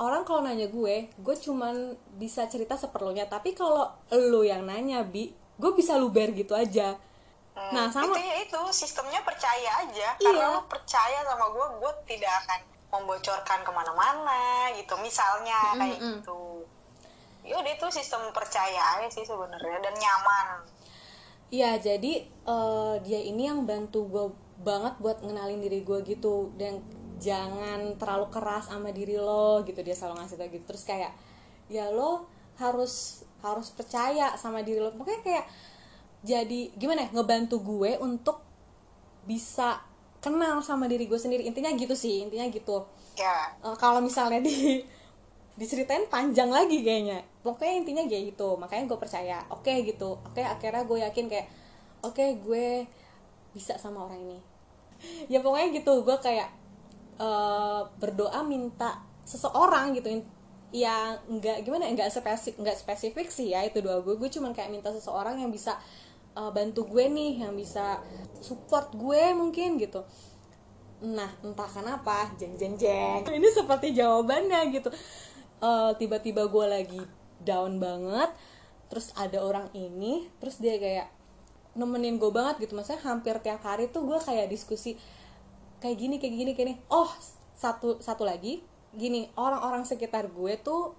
orang 0.00 0.24
kalau 0.24 0.42
nanya 0.42 0.66
gue 0.72 1.12
gue 1.12 1.36
cuman 1.36 1.96
bisa 2.16 2.48
cerita 2.48 2.80
seperlunya. 2.80 3.28
Tapi 3.28 3.52
kalau 3.52 3.92
lu 4.12 4.42
yang 4.46 4.64
nanya 4.64 5.04
bi 5.04 5.32
gue 5.60 5.72
bisa 5.76 6.00
luber 6.00 6.32
gitu 6.32 6.56
aja. 6.56 6.96
Hmm, 7.52 7.70
nah 7.76 7.86
sama 7.92 8.16
itu 8.16 8.24
ya 8.24 8.36
itu. 8.48 8.62
Sistemnya 8.72 9.20
percaya 9.20 9.84
aja. 9.84 10.08
Iya. 10.16 10.24
karena 10.24 10.46
lu 10.56 10.62
percaya 10.64 11.18
sama 11.28 11.46
gue 11.52 11.66
gue 11.84 11.92
tidak 12.16 12.32
akan 12.44 12.60
membocorkan 12.92 13.60
ke 13.60 13.70
mana-mana 13.72 14.72
gitu. 14.76 14.96
Misalnya 15.04 15.76
kayak 15.76 16.00
mm. 16.00 16.04
gitu. 16.20 16.64
Ya 17.42 17.58
udah 17.58 17.72
itu 17.74 17.86
sistem 17.90 18.22
percaya 18.32 18.96
aja 18.96 19.08
sih 19.12 19.28
sebenarnya. 19.28 19.78
Dan 19.84 19.94
nyaman 19.96 20.46
Iya, 21.52 21.76
jadi 21.76 22.24
eh, 22.24 22.94
dia 23.04 23.20
ini 23.20 23.44
yang 23.44 23.68
bantu 23.68 24.08
gue 24.08 24.24
banget 24.64 24.96
buat 25.04 25.20
ngenalin 25.20 25.60
diri 25.60 25.84
gue 25.84 26.00
gitu 26.08 26.48
dan 26.56 26.80
jangan 27.20 27.94
terlalu 28.00 28.26
keras 28.32 28.72
sama 28.72 28.90
diri 28.90 29.20
lo 29.20 29.60
gitu 29.62 29.78
dia 29.84 29.92
selalu 29.92 30.24
ngasih 30.24 30.36
tau 30.40 30.48
gitu. 30.48 30.64
Terus 30.64 30.84
kayak 30.88 31.12
ya 31.68 31.92
lo 31.92 32.24
harus 32.56 33.22
harus 33.44 33.68
percaya 33.68 34.32
sama 34.40 34.64
diri 34.64 34.80
lo. 34.80 34.96
Pokoknya 34.96 35.20
kayak 35.20 35.46
jadi 36.24 36.72
gimana 36.72 37.04
ya 37.04 37.08
ngebantu 37.12 37.60
gue 37.60 38.00
untuk 38.00 38.40
bisa 39.28 39.76
kenal 40.24 40.64
sama 40.64 40.88
diri 40.88 41.04
gue 41.04 41.20
sendiri. 41.20 41.44
Intinya 41.44 41.68
gitu 41.76 41.92
sih 41.92 42.24
intinya 42.24 42.48
gitu. 42.48 42.88
Ya 43.20 43.52
Eh, 43.60 43.76
kalau 43.76 44.00
misalnya 44.00 44.40
di 44.40 44.80
diceritain 45.60 46.08
panjang 46.08 46.48
lagi 46.48 46.80
kayaknya 46.80 47.20
pokoknya 47.42 47.74
intinya 47.82 48.02
kayak 48.06 48.34
gitu. 48.34 48.56
Makanya 48.56 48.84
gue 48.88 48.98
percaya 48.98 49.36
oke 49.50 49.72
gitu. 49.84 50.18
Oke 50.22 50.40
akhirnya 50.40 50.82
gue 50.86 50.98
yakin 51.02 51.26
kayak 51.26 51.46
oke 52.06 52.24
gue 52.42 52.86
bisa 53.52 53.76
sama 53.76 54.06
orang 54.08 54.22
ini. 54.22 54.38
Ya 55.32 55.42
pokoknya 55.42 55.82
gitu. 55.82 56.06
Gue 56.06 56.16
kayak 56.22 56.48
eh, 57.18 57.82
berdoa 57.98 58.40
minta 58.46 59.02
seseorang 59.26 59.94
gitu 59.98 60.22
yang 60.72 61.20
nggak 61.28 61.68
gimana 61.68 61.84
ya, 61.84 61.92
nggak 61.92 62.10
spesifik 62.10 62.56
nggak 62.64 62.78
spesifik 62.80 63.28
sih 63.28 63.52
ya 63.52 63.60
itu 63.60 63.84
doa 63.84 64.00
gue 64.00 64.16
gue 64.16 64.30
cuman 64.32 64.56
kayak 64.56 64.72
minta 64.72 64.88
seseorang 64.88 65.36
yang 65.36 65.52
bisa 65.52 65.76
eh, 66.32 66.50
bantu 66.54 66.88
gue 66.88 67.04
nih 67.12 67.44
yang 67.44 67.52
bisa 67.52 68.00
support 68.40 68.94
gue 68.94 69.34
mungkin 69.36 69.76
gitu. 69.76 70.00
Nah, 71.02 71.26
entah 71.42 71.66
kenapa, 71.66 72.30
jeng 72.38 72.54
jeng 72.54 72.78
jeng. 72.78 73.26
Ini 73.42 73.48
seperti 73.50 73.90
jawabannya 73.90 74.70
gitu. 74.70 74.86
Eh, 75.62 75.90
tiba-tiba 75.98 76.46
gue 76.46 76.66
lagi 76.66 77.02
down 77.42 77.78
banget, 77.82 78.30
terus 78.88 79.10
ada 79.18 79.42
orang 79.42 79.68
ini, 79.74 80.28
terus 80.38 80.58
dia 80.58 80.76
kayak 80.76 81.08
nemenin 81.72 82.20
gue 82.20 82.30
banget 82.32 82.68
gitu. 82.68 82.76
Maksudnya 82.76 83.00
hampir 83.04 83.36
tiap 83.40 83.64
hari 83.64 83.88
tuh 83.88 84.04
gue 84.04 84.18
kayak 84.20 84.48
diskusi 84.52 84.96
kayak 85.80 85.96
gini, 85.98 86.16
kayak 86.20 86.34
gini, 86.34 86.50
kayak 86.52 86.68
gini. 86.68 86.74
Oh, 86.92 87.08
satu 87.56 87.98
satu 88.02 88.22
lagi, 88.26 88.60
gini 88.92 89.32
orang-orang 89.34 89.88
sekitar 89.88 90.28
gue 90.28 90.54
tuh 90.60 90.92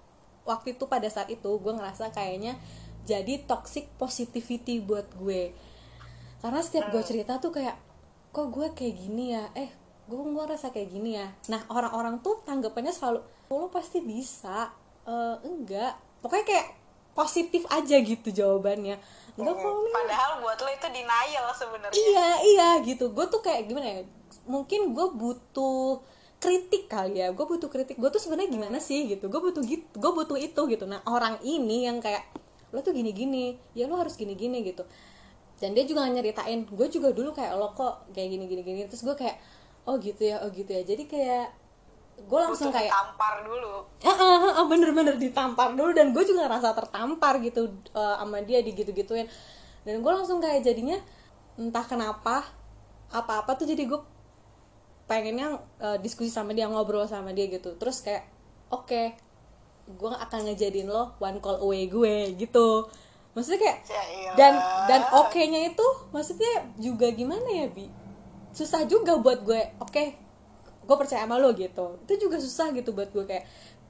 waktu 0.44 0.76
itu 0.76 0.84
pada 0.90 1.08
saat 1.08 1.32
itu 1.32 1.48
gue 1.56 1.72
ngerasa 1.72 2.12
kayaknya 2.12 2.58
jadi 3.04 3.44
toxic 3.44 3.88
positivity 3.96 4.80
buat 4.80 5.08
gue. 5.16 5.52
Karena 6.40 6.60
setiap 6.60 6.92
gue 6.92 7.02
cerita 7.04 7.40
tuh 7.40 7.52
kayak 7.52 7.76
kok 8.34 8.48
gue 8.52 8.66
kayak 8.76 8.94
gini 8.96 9.32
ya? 9.36 9.48
Eh 9.56 9.70
gue 10.04 10.18
gue 10.20 10.34
ngerasa 10.36 10.72
kayak 10.74 10.88
gini 10.92 11.16
ya? 11.16 11.32
Nah 11.48 11.64
orang-orang 11.72 12.20
tuh 12.20 12.40
tanggapannya 12.44 12.92
selalu 12.92 13.24
"Oh, 13.48 13.64
lo 13.64 13.68
pasti 13.72 14.04
bisa. 14.04 14.72
Eh, 15.04 15.36
enggak 15.44 15.96
pokoknya 16.24 16.46
kayak 16.48 16.66
positif 17.12 17.62
aja 17.68 18.00
gitu 18.00 18.32
jawabannya. 18.32 18.96
Enggak 19.36 19.54
kok 19.60 19.70
Li." 19.70 19.90
padahal 19.92 20.30
buat 20.42 20.58
lo 20.58 20.70
itu 20.72 20.88
denial 20.90 21.46
sebenarnya. 21.54 21.94
Iya 21.94 22.28
iya 22.42 22.68
gitu. 22.82 23.12
Gue 23.14 23.28
tuh 23.30 23.44
kayak 23.44 23.70
gimana 23.70 23.86
ya 23.86 24.02
mungkin 24.48 24.96
gue 24.96 25.06
butuh 25.14 26.02
kritik 26.42 26.90
kali 26.90 27.22
ya. 27.22 27.30
Gue 27.30 27.46
butuh 27.46 27.70
kritik. 27.70 28.00
Gue 28.00 28.10
tuh 28.10 28.18
sebenarnya 28.18 28.50
gimana 28.50 28.78
sih 28.82 29.06
gitu? 29.06 29.30
Gue 29.30 29.40
butuh 29.40 29.62
gitu 29.62 29.86
gue 29.94 30.12
butuh 30.12 30.38
itu 30.40 30.60
gitu. 30.66 30.84
Nah 30.88 31.04
orang 31.06 31.38
ini 31.46 31.86
yang 31.86 32.02
kayak 32.02 32.26
lo 32.74 32.82
tuh 32.82 32.90
gini 32.90 33.14
gini 33.14 33.54
ya 33.78 33.86
lo 33.86 34.00
harus 34.00 34.18
gini 34.18 34.34
gini 34.34 34.64
gitu. 34.66 34.82
Dan 35.62 35.76
dia 35.76 35.86
juga 35.86 36.08
nyeritain. 36.10 36.66
Gue 36.66 36.90
juga 36.90 37.14
dulu 37.14 37.30
kayak 37.30 37.54
lo 37.54 37.70
kok 37.70 38.10
kayak 38.10 38.28
gini 38.32 38.44
gini 38.50 38.62
gini 38.66 38.80
terus 38.90 39.06
gue 39.06 39.14
kayak 39.14 39.38
oh 39.86 40.00
gitu 40.02 40.30
ya 40.30 40.42
oh 40.42 40.50
gitu 40.50 40.70
ya. 40.70 40.82
Jadi 40.82 41.06
kayak 41.06 41.63
gue 42.14 42.40
langsung 42.40 42.70
kayak 42.72 42.88
ditampar 42.88 43.34
dulu. 43.44 43.84
Ah, 44.00 44.10
ah, 44.10 44.38
ah, 44.40 44.52
ah, 44.62 44.66
bener-bener 44.70 45.14
ditampar 45.18 45.74
dulu 45.74 45.92
dan 45.92 46.14
gue 46.14 46.24
juga 46.24 46.46
ngerasa 46.48 46.72
tertampar 46.72 47.42
gitu 47.42 47.68
eh, 47.92 48.16
sama 48.16 48.40
dia 48.40 48.62
digitu-gituin. 48.64 49.28
Dan 49.84 50.00
gue 50.00 50.12
langsung 50.12 50.40
kayak 50.40 50.64
jadinya 50.64 50.96
entah 51.60 51.84
kenapa 51.84 52.46
apa-apa 53.12 53.54
tuh 53.54 53.68
jadi 53.68 53.84
gue 53.86 54.00
pengennya 55.04 55.60
eh, 55.82 55.98
diskusi 56.00 56.32
sama 56.32 56.56
dia 56.56 56.70
ngobrol 56.70 57.04
sama 57.04 57.36
dia 57.36 57.50
gitu. 57.50 57.76
Terus 57.76 58.00
kayak 58.00 58.24
oke 58.72 59.02
gue 59.84 60.08
akan 60.16 60.48
ngejadiin 60.48 60.88
lo 60.88 61.12
one 61.20 61.38
call 61.44 61.60
away 61.60 61.84
gue 61.90 62.32
gitu. 62.40 62.88
Maksudnya 63.36 63.60
kayak 63.60 63.78
Ya 63.84 64.02
iyalah. 64.06 64.34
dan 64.38 64.52
dan 64.88 65.02
oke 65.12 65.40
nya 65.44 65.60
itu 65.68 65.86
maksudnya 66.14 66.70
juga 66.80 67.10
gimana 67.12 67.44
ya 67.50 67.66
bi? 67.68 67.90
Susah 68.54 68.86
juga 68.88 69.18
buat 69.20 69.42
gue 69.44 69.60
oke 69.82 70.23
gue 70.84 70.96
percaya 70.96 71.24
sama 71.24 71.40
lo 71.40 71.50
gitu. 71.56 71.98
Itu 72.04 72.28
juga 72.28 72.36
susah 72.38 72.70
gitu 72.76 72.92
buat 72.92 73.10
gue 73.10 73.24
kayak 73.24 73.44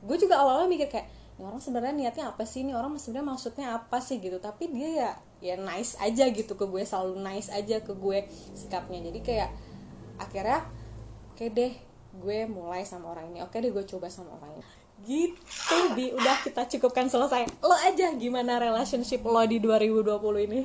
gue 0.05 0.17
juga 0.21 0.41
awalnya 0.41 0.71
mikir 0.71 0.89
kayak 0.89 1.09
ini 1.35 1.51
orang 1.51 1.59
sebenarnya 1.59 1.95
niatnya 1.99 2.25
apa 2.31 2.47
sih? 2.47 2.63
Ini 2.63 2.79
orang 2.79 2.95
sebenarnya 2.95 3.27
maksudnya 3.35 3.67
apa 3.75 3.99
sih? 3.99 4.23
gitu. 4.23 4.39
Tapi 4.39 4.71
dia 4.71 4.89
ya 4.91 5.11
ya 5.43 5.55
nice 5.59 5.99
aja 5.99 6.31
gitu 6.31 6.55
ke 6.55 6.65
gue 6.65 6.83
selalu 6.87 7.19
nice 7.21 7.51
aja 7.51 7.83
ke 7.83 7.91
gue 7.91 8.23
sikapnya. 8.55 9.03
Jadi 9.11 9.21
kayak 9.21 9.51
akhirnya 10.23 10.63
oke 11.35 11.45
deh 11.51 11.75
gue 12.15 12.39
mulai 12.47 12.87
sama 12.87 13.11
orang 13.11 13.35
ini. 13.35 13.43
Oke 13.43 13.59
deh 13.59 13.75
gue 13.75 13.83
coba 13.83 14.07
sama 14.07 14.31
orang 14.39 14.55
ini. 14.55 14.65
Gitu 15.05 15.79
bi. 15.99 16.15
Udah 16.15 16.39
kita 16.47 16.71
cukupkan 16.79 17.11
selesai. 17.11 17.51
Lo 17.67 17.75
aja 17.75 18.15
gimana 18.15 18.63
relationship 18.63 19.27
lo 19.27 19.43
di 19.43 19.59
2020 19.59 20.15
ini? 20.47 20.61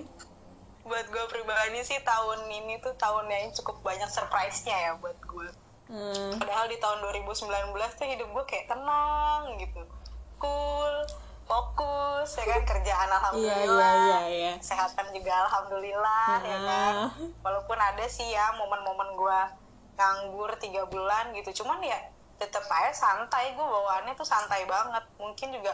Buat 0.86 1.06
gue 1.10 1.26
pribadi 1.34 1.82
sih 1.82 1.98
tahun 2.06 2.46
ini 2.46 2.78
tuh 2.78 2.94
tahun 2.94 3.26
yang 3.26 3.50
cukup 3.58 3.82
banyak 3.82 4.10
surprise-nya 4.10 4.78
ya 4.78 4.92
buat 5.02 5.18
gue 5.26 5.50
Hmm, 5.90 6.38
padahal 6.38 6.70
di 6.70 6.78
tahun 6.78 7.02
2019 7.02 7.98
tuh 7.98 8.06
hidup 8.06 8.30
gue 8.30 8.46
kayak 8.46 8.70
tenang 8.70 9.58
gitu. 9.58 9.82
Cool 10.38 10.94
fokus 11.50 12.30
ya 12.38 12.46
kan? 12.46 12.62
Kerjaan 12.62 13.10
alhamdulillah. 13.10 13.98
Iya, 13.98 14.06
iya, 14.06 14.20
iya. 14.30 14.54
kesehatan 14.62 15.10
juga 15.18 15.50
alhamdulillah 15.50 16.34
ya 16.46 16.58
kan? 16.62 16.94
Ah. 17.10 17.12
walaupun 17.42 17.74
ada 17.82 18.06
sih 18.06 18.30
ya 18.30 18.54
momen-momen 18.54 19.18
gue 19.18 19.40
nganggur 19.98 20.54
tiga 20.62 20.86
bulan 20.86 21.34
gitu. 21.34 21.66
Cuman 21.66 21.82
ya 21.82 21.98
tetep 22.38 22.62
aja 22.70 22.94
santai. 22.94 23.58
Gue 23.58 23.66
bawaannya 23.66 24.14
tuh 24.14 24.30
santai 24.30 24.70
banget. 24.70 25.02
Mungkin 25.18 25.58
juga 25.58 25.74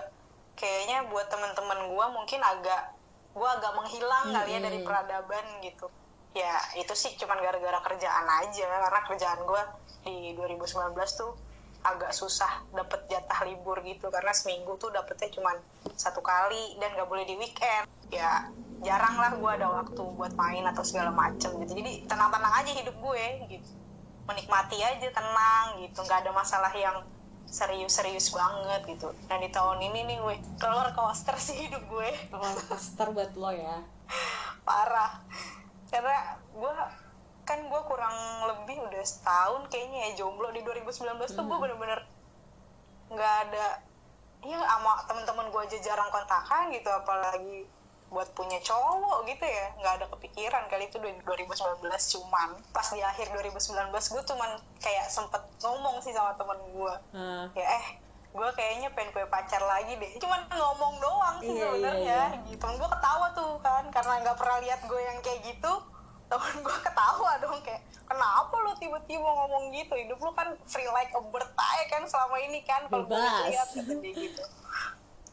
kayaknya 0.56 1.12
buat 1.12 1.28
temen-temen 1.28 1.92
gue 1.92 2.06
mungkin 2.16 2.40
agak 2.40 2.96
gue 3.36 3.50
agak 3.52 3.76
menghilang 3.76 4.32
kali 4.32 4.56
ya 4.56 4.60
dari 4.64 4.80
peradaban 4.80 5.44
gitu 5.60 5.92
ya 6.36 6.60
itu 6.76 6.92
sih 6.92 7.16
cuman 7.16 7.40
gara-gara 7.40 7.80
kerjaan 7.80 8.28
aja 8.44 8.68
karena 8.68 9.02
kerjaan 9.08 9.40
gue 9.48 9.64
di 10.04 10.36
2019 10.36 10.92
tuh 11.16 11.32
agak 11.86 12.12
susah 12.12 12.66
dapet 12.74 13.08
jatah 13.08 13.46
libur 13.48 13.80
gitu 13.86 14.10
karena 14.10 14.34
seminggu 14.34 14.76
tuh 14.76 14.90
dapetnya 14.92 15.32
cuman 15.38 15.56
satu 15.96 16.20
kali 16.20 16.76
dan 16.82 16.92
gak 16.98 17.08
boleh 17.08 17.24
di 17.24 17.38
weekend. 17.38 17.86
Ya 18.10 18.50
jarang 18.82 19.16
lah 19.22 19.38
gue 19.38 19.52
ada 19.54 19.70
waktu 19.70 20.02
buat 20.18 20.34
main 20.34 20.66
atau 20.66 20.82
segala 20.82 21.14
macem 21.14 21.54
gitu. 21.62 21.78
Jadi 21.78 22.10
tenang-tenang 22.10 22.54
aja 22.58 22.72
hidup 22.74 22.98
gue 22.98 23.26
gitu. 23.54 23.70
Menikmati 24.26 24.82
aja 24.82 25.08
tenang 25.14 25.78
gitu. 25.86 26.02
Nggak 26.02 26.26
ada 26.26 26.32
masalah 26.34 26.74
yang 26.74 27.06
serius-serius 27.46 28.34
banget 28.34 28.82
gitu. 28.98 29.14
Nah 29.30 29.38
di 29.38 29.54
tahun 29.54 29.78
ini 29.78 30.10
nih 30.10 30.18
gue 30.26 30.36
roller 30.66 30.90
coaster 30.98 31.38
sih 31.38 31.70
hidup 31.70 31.86
gue. 31.86 32.10
Roller 32.34 32.66
coaster 32.66 33.14
buat 33.14 33.32
lo 33.38 33.54
ya. 33.54 33.86
Parah 34.68 35.22
karena 35.96 36.18
gue 36.52 36.74
kan 37.46 37.60
gue 37.62 37.82
kurang 37.88 38.18
lebih 38.52 38.84
udah 38.84 39.04
setahun 39.06 39.72
kayaknya 39.72 40.12
ya 40.12 40.26
jomblo. 40.26 40.52
Di 40.52 40.60
2019 40.60 40.92
tuh 41.32 41.46
gue 41.48 41.58
bener-bener 41.62 42.04
nggak 43.08 43.34
ada 43.48 43.66
ya 44.44 44.60
sama 44.60 45.02
temen-temen 45.08 45.48
gue 45.50 45.62
aja 45.64 45.78
jarang 45.80 46.12
kontakan 46.12 46.74
gitu. 46.76 46.90
Apalagi 46.92 47.64
buat 48.12 48.28
punya 48.36 48.60
cowok 48.60 49.24
gitu 49.30 49.46
ya. 49.46 49.66
Nggak 49.80 49.94
ada 50.04 50.06
kepikiran 50.12 50.64
kali 50.68 50.92
itu 50.92 50.98
2019 51.00 51.24
cuman 51.88 52.50
pas 52.76 52.88
di 52.92 53.00
akhir 53.00 53.32
2019 53.32 53.88
gue 53.94 54.24
cuman 54.36 54.52
kayak 54.84 55.08
sempet 55.08 55.42
ngomong 55.64 56.04
sih 56.04 56.12
sama 56.12 56.36
temen 56.36 56.60
gue 56.76 56.94
Ah. 57.16 57.48
ya 57.56 57.66
eh 57.66 57.88
gue 58.36 58.50
kayaknya 58.52 58.92
pengen 58.92 59.16
punya 59.16 59.28
pacar 59.32 59.64
lagi 59.64 59.96
deh. 59.96 60.12
Cuman 60.20 60.44
ngomong 60.52 60.94
doang 61.00 61.38
sih 61.40 61.56
Iya, 61.56 61.56
iya, 61.56 61.68
sebenarnya. 61.72 62.20
iya. 62.36 62.44
gitu. 62.52 62.60
Temen 62.60 62.76
gue 62.76 62.90
ketawa 62.92 63.28
tuh 63.32 63.52
kan. 63.64 63.84
Karena 63.90 64.14
nggak 64.22 64.38
pernah 64.38 64.58
lihat 64.60 64.82
gue 64.84 65.02
yang 65.02 65.18
kayak 65.24 65.40
gitu 65.46 65.74
temen 66.26 66.56
gue 66.60 66.78
ketawa 66.84 67.32
dong. 67.40 67.60
Kayak 67.64 67.82
kenapa 68.04 68.56
lu 68.60 68.72
tiba-tiba 68.76 69.24
ngomong 69.24 69.72
gitu? 69.72 69.94
Hidup 69.96 70.20
lu 70.20 70.32
kan 70.36 70.52
free 70.68 70.90
like 70.92 71.16
a 71.16 71.22
bird 71.24 71.48
aja 71.48 71.84
kan 71.88 72.04
selama 72.04 72.36
ini 72.44 72.60
kan 72.68 72.82
kalau 72.92 73.08
gue 73.08 73.16
lihat 73.16 73.68
dia 73.72 74.12
gitu. 74.12 74.44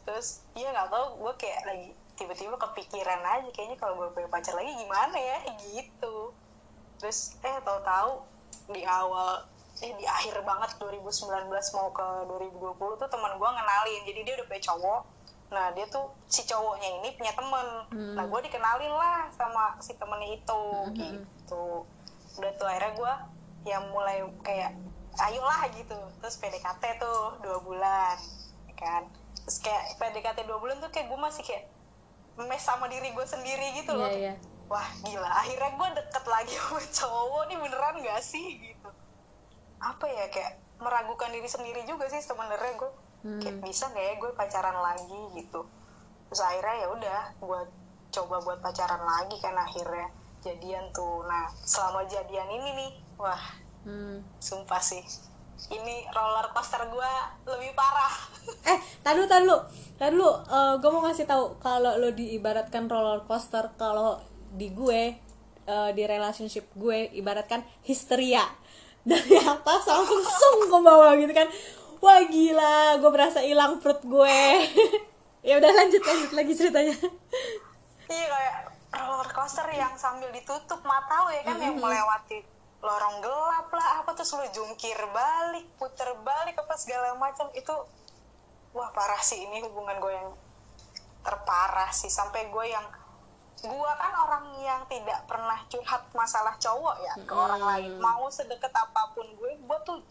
Terus 0.06 0.46
iya 0.54 0.70
nggak 0.70 0.88
tahu. 0.88 1.06
Gue 1.26 1.32
kayak 1.42 1.60
lagi 1.66 1.90
tiba-tiba 2.14 2.54
kepikiran 2.54 3.18
aja 3.18 3.48
kayaknya 3.50 3.76
kalau 3.82 3.98
gue 3.98 4.08
punya 4.14 4.30
pacar 4.30 4.54
lagi 4.54 4.70
gimana 4.78 5.18
ya? 5.18 5.38
Gitu. 5.58 6.30
Terus 7.02 7.34
eh 7.42 7.58
tahu-tahu 7.66 8.22
di 8.70 8.86
awal 8.86 9.42
eh 9.80 9.92
di 9.96 10.04
akhir 10.04 10.44
banget 10.44 10.76
2019 10.76 11.48
mau 11.78 11.88
ke 11.96 12.06
2020 12.28 13.00
tuh 13.00 13.08
teman 13.08 13.32
gue 13.40 13.48
ngenalin. 13.48 14.00
Jadi 14.04 14.20
dia 14.22 14.34
udah 14.36 14.46
punya 14.46 14.62
cowok. 14.68 15.02
Nah 15.52 15.66
dia 15.72 15.86
tuh 15.88 16.12
si 16.28 16.44
cowoknya 16.44 16.88
ini 17.00 17.08
punya 17.16 17.32
temen. 17.32 17.66
Nah 18.14 18.24
gue 18.28 18.40
dikenalin 18.44 18.92
lah 18.92 19.32
sama 19.32 19.80
si 19.80 19.96
temennya 19.96 20.36
itu 20.36 20.62
gitu. 20.92 21.88
Udah 22.36 22.52
tuh 22.60 22.66
akhirnya 22.68 22.92
gue 22.92 23.12
yang 23.72 23.84
mulai 23.90 24.20
kayak 24.44 24.76
ayolah 25.18 25.64
gitu. 25.72 25.96
Terus 26.20 26.36
PDKT 26.36 26.82
tuh 27.00 27.40
dua 27.40 27.58
bulan 27.64 28.16
ya 28.68 28.74
kan. 28.76 29.02
Terus 29.48 29.58
kayak 29.64 29.96
PDKT 29.96 30.44
dua 30.44 30.60
bulan 30.60 30.78
tuh 30.84 30.92
kayak 30.92 31.08
gue 31.08 31.18
masih 31.18 31.42
kayak 31.42 31.64
mes 32.36 32.60
sama 32.64 32.88
diri 32.88 33.12
gue 33.12 33.26
sendiri 33.28 33.76
gitu 33.76 33.92
loh. 33.92 34.08
Iya, 34.08 34.32
iya. 34.32 34.34
wah 34.70 34.88
gila. 35.04 35.30
Akhirnya 35.44 35.70
gue 35.76 35.88
deket 36.00 36.24
lagi 36.28 36.54
sama 36.56 36.80
cowok 36.80 37.42
nih 37.50 37.56
beneran 37.60 37.96
gak 38.00 38.22
sih? 38.24 38.48
gitu 38.56 38.71
apa 39.82 40.06
ya 40.06 40.30
kayak 40.30 40.62
meragukan 40.78 41.30
diri 41.30 41.46
sendiri 41.46 41.82
juga 41.84 42.06
sih 42.06 42.22
sebenarnya 42.22 42.74
gue 42.78 42.90
kayak 43.42 43.58
bisa 43.62 43.86
gak 43.90 44.02
ya 44.02 44.14
gue 44.18 44.30
pacaran 44.34 44.78
lagi? 44.78 45.20
gitu. 45.36 45.62
Terus 46.30 46.40
akhirnya 46.42 46.76
ya 46.82 46.88
udah 46.90 47.20
gue 47.38 47.60
coba 48.12 48.36
buat 48.40 48.58
pacaran 48.62 49.02
lagi 49.02 49.36
kan 49.42 49.54
akhirnya 49.54 50.06
jadian 50.40 50.90
tuh. 50.90 51.22
Nah 51.26 51.50
selama 51.62 52.06
jadian 52.06 52.48
ini 52.50 52.70
nih 52.78 52.92
wah 53.18 53.42
Hmm. 53.82 54.22
sumpah 54.38 54.78
sih. 54.78 55.02
Ini 55.66 56.06
roller 56.10 56.54
coaster 56.54 56.86
gue 56.86 57.12
lebih 57.50 57.74
parah. 57.74 58.14
Eh, 58.70 58.78
tadi 59.02 59.26
tadi 59.26 59.46
lu, 59.46 59.58
tadi 59.98 60.14
lu, 60.14 60.30
gue 60.78 60.90
mau 60.90 61.02
ngasih 61.02 61.26
tahu 61.26 61.58
kalau 61.58 61.98
lo 61.98 62.10
diibaratkan 62.10 62.86
roller 62.86 63.22
coaster, 63.26 63.74
kalau 63.74 64.18
di 64.50 64.70
gue, 64.70 65.18
eh, 65.66 65.90
di 65.94 66.02
relationship 66.06 66.70
gue, 66.74 67.10
ibaratkan 67.14 67.62
histeria 67.82 68.42
dari 69.02 69.34
atas 69.38 69.82
langsung 69.86 70.22
sung 70.22 70.60
ke 70.70 70.78
bawah 70.78 71.12
gitu 71.18 71.32
kan, 71.34 71.48
wah 71.98 72.22
gila, 72.26 73.02
gue 73.02 73.10
berasa 73.10 73.42
hilang 73.42 73.82
perut 73.82 74.02
gue. 74.02 74.40
ya 75.48 75.58
udah 75.58 75.70
lanjut 75.74 76.02
lanjut 76.06 76.32
lagi 76.34 76.52
ceritanya. 76.54 76.96
Iya 78.06 78.26
kayak 78.30 78.56
roller 78.92 79.30
coaster 79.32 79.66
yang 79.74 79.94
sambil 79.98 80.30
ditutup 80.30 80.84
mata 80.86 81.26
lo 81.26 81.30
ya 81.32 81.42
kan 81.42 81.56
yang 81.58 81.80
melewati 81.80 82.44
lorong 82.82 83.22
gelap 83.22 83.70
lah 83.70 84.02
apa 84.02 84.10
terus 84.18 84.34
lo 84.34 84.44
jungkir 84.50 84.98
balik 85.14 85.66
puter 85.78 86.14
balik 86.22 86.58
apa 86.58 86.74
segala 86.78 87.14
macam. 87.18 87.50
Itu 87.54 87.74
wah 88.76 88.90
parah 88.94 89.22
sih. 89.22 89.42
Ini 89.42 89.66
hubungan 89.66 89.98
gue 89.98 90.12
yang 90.12 90.30
terparah 91.26 91.90
sih. 91.90 92.10
Sampai 92.10 92.50
gue 92.50 92.64
yang 92.70 92.84
gue 93.62 93.90
kan 93.94 94.12
orang 94.26 94.44
yang 94.58 94.82
tidak 94.90 95.22
pernah 95.30 95.54
curhat 95.70 96.02
masalah 96.12 96.54
cowok 96.58 96.96
ya 96.98 97.14
ke 97.22 97.34
orang 97.34 97.62
lain. 97.62 97.90
Mau 98.02 98.26
sedekat 98.26 98.74
apa 98.74 99.14
pun 99.14 99.22
gue 99.38 99.54
gue 99.54 99.78
tuh 99.86 100.02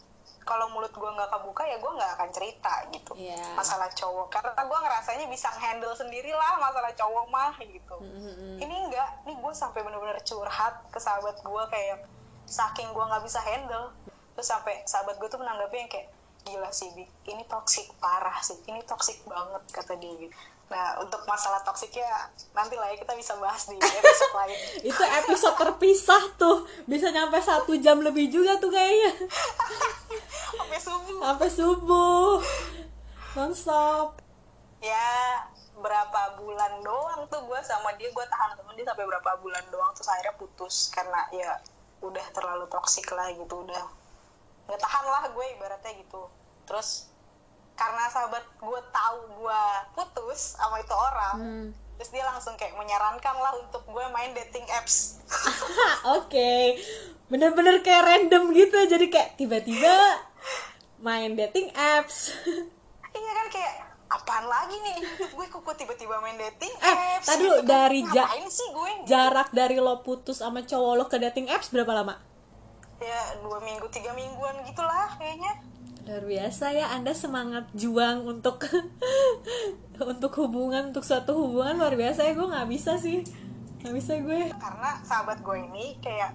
kalau 0.41 0.71
mulut 0.73 0.89
gue 0.89 1.05
nggak 1.11 1.29
kebuka 1.29 1.63
ya 1.67 1.77
gue 1.77 1.91
nggak 1.91 2.11
akan 2.17 2.29
cerita 2.33 2.73
gitu 2.89 3.13
Iya. 3.19 3.43
masalah 3.53 3.91
cowok. 3.91 4.31
Karena 4.31 4.55
gue 4.55 4.79
ngerasanya 4.79 5.25
bisa 5.27 5.51
handle 5.51 5.93
sendiri 5.93 6.31
lah 6.31 6.57
masalah 6.63 6.95
cowok 6.95 7.25
mah 7.27 7.53
gitu. 7.59 7.95
Mm-hmm. 7.99 8.57
ini 8.63 8.75
enggak 8.87 9.09
ini 9.27 9.35
gue 9.35 9.53
sampai 9.53 9.83
bener-bener 9.83 10.17
curhat 10.23 10.81
ke 10.89 10.97
sahabat 10.97 11.35
gue 11.43 11.63
kayak 11.69 12.07
saking 12.47 12.89
gue 12.95 13.03
nggak 13.03 13.23
bisa 13.27 13.43
handle. 13.43 13.91
Terus 14.31 14.47
sampai 14.47 14.79
sahabat 14.87 15.19
gue 15.19 15.27
tuh 15.27 15.43
menanggapi 15.43 15.75
yang 15.75 15.91
kayak 15.91 16.07
gila 16.41 16.73
sih 16.73 16.89
Bi, 16.97 17.05
ini 17.29 17.45
toksik 17.45 17.85
parah 18.01 18.41
sih 18.41 18.57
ini 18.65 18.81
toksik 18.81 19.21
banget 19.29 19.61
kata 19.69 19.93
dia 20.01 20.09
gitu 20.17 20.33
nah 20.71 20.95
untuk 21.03 21.19
masalah 21.27 21.59
toksiknya 21.67 22.31
nanti 22.55 22.79
lah 22.79 22.87
ya 22.87 22.95
kita 22.95 23.11
bisa 23.19 23.35
bahas 23.43 23.67
di 23.67 23.75
episode 23.75 24.33
lain. 24.39 24.57
Itu 24.95 25.03
episode 25.03 25.59
terpisah 25.59 26.23
tuh, 26.39 26.63
bisa 26.87 27.11
nyampe 27.11 27.35
satu 27.43 27.75
jam 27.75 27.99
lebih 27.99 28.31
juga 28.31 28.55
tuh 28.55 28.71
kayaknya, 28.71 29.11
sampai 30.55 30.79
subuh. 30.79 31.19
Sampai 31.19 31.49
subuh, 31.51 32.39
nonstop. 33.35 34.23
ya 34.81 35.45
berapa 35.77 36.39
bulan 36.39 36.79
doang 36.81 37.27
tuh 37.27 37.43
gue 37.45 37.59
sama 37.67 37.91
dia. 37.99 38.07
Gue 38.15 38.23
tahan 38.31 38.55
temen 38.55 38.73
dia 38.79 38.87
sampai 38.87 39.03
berapa 39.03 39.31
bulan 39.43 39.61
doang. 39.69 39.91
Terus 39.93 40.07
akhirnya 40.07 40.35
putus 40.39 40.87
karena 40.89 41.27
ya 41.35 41.59
udah 41.99 42.25
terlalu 42.31 42.65
toksik 42.71 43.11
lah 43.11 43.27
gitu 43.35 43.67
udah. 43.67 43.85
Nggak 44.71 44.79
tahan 44.79 45.05
lah 45.05 45.23
gue 45.35 45.45
ibaratnya 45.59 45.91
gitu. 45.99 46.31
Terus 46.65 47.10
karena 47.81 48.05
sahabat 48.07 48.45
gue 48.55 48.81
tahu 48.87 49.17
gue 49.35 49.61
putus 49.91 50.53
sama 50.53 50.77
itu 50.77 50.93
orang 50.93 51.35
Hmm. 51.35 51.67
terus 51.95 52.09
dia 52.11 52.21
langsung 52.23 52.53
kayak 52.53 52.73
menyarankan 52.75 53.35
lah 53.35 53.53
untuk 53.55 53.81
gue 53.83 54.05
main 54.07 54.29
dating 54.31 54.65
apps. 54.71 55.21
Oke, 56.17 56.77
bener-bener 57.27 57.77
kayak 57.79 58.01
random 58.03 58.49
gitu, 58.51 58.77
jadi 58.85 59.05
kayak 59.07 59.29
tiba-tiba 59.35 59.93
main 60.99 61.33
dating 61.33 61.69
apps. 61.71 62.33
iya 63.13 63.31
kan 63.31 63.47
kayak 63.49 63.73
apaan 64.09 64.45
lagi 64.45 64.77
nih? 64.77 64.97
Gue 65.27 65.45
kok 65.47 65.61
tiba-tiba 65.71 66.17
main 66.19 66.37
dating 66.39 66.73
Eh, 66.75 66.97
apps? 67.15 67.25
tadi 67.27 67.43
gitu 67.43 67.53
lu 67.55 67.63
dari 67.63 68.01
ja- 68.07 68.29
sih 68.45 68.67
gue 68.67 68.91
Jarak 69.03 69.49
dari 69.51 69.77
lo 69.77 70.01
putus 70.01 70.37
sama 70.37 70.61
cowok 70.61 70.93
lo 70.95 71.05
ke 71.05 71.17
dating 71.17 71.47
apps 71.47 71.69
berapa 71.69 71.89
lama? 71.91 72.17
ya 72.99 73.17
dua 73.41 73.57
minggu 73.59 73.89
tiga 73.89 74.13
mingguan 74.13 74.61
gitulah 74.63 75.09
kayaknya 75.17 75.57
Luar 76.01 76.23
biasa 76.25 76.73
ya, 76.73 76.89
Anda 76.97 77.13
semangat 77.13 77.69
juang 77.77 78.25
untuk 78.25 78.65
untuk 80.11 80.33
hubungan, 80.41 80.89
untuk 80.89 81.05
suatu 81.05 81.37
hubungan 81.37 81.77
luar 81.77 81.93
biasa 81.93 82.25
ya. 82.25 82.33
Gue 82.33 82.49
nggak 82.49 82.69
bisa 82.73 82.97
sih, 82.97 83.21
nggak 83.85 83.93
bisa 83.93 84.17
gue. 84.17 84.49
karena 84.57 84.97
sahabat 85.05 85.45
gue 85.45 85.57
ini 85.61 85.97
kayak 86.01 86.33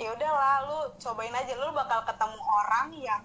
ya 0.00 0.08
udahlah 0.16 0.64
lu 0.64 0.78
cobain 0.96 1.32
aja 1.32 1.52
lu 1.60 1.72
bakal 1.76 2.00
ketemu 2.08 2.40
orang 2.40 2.88
yang 2.96 3.22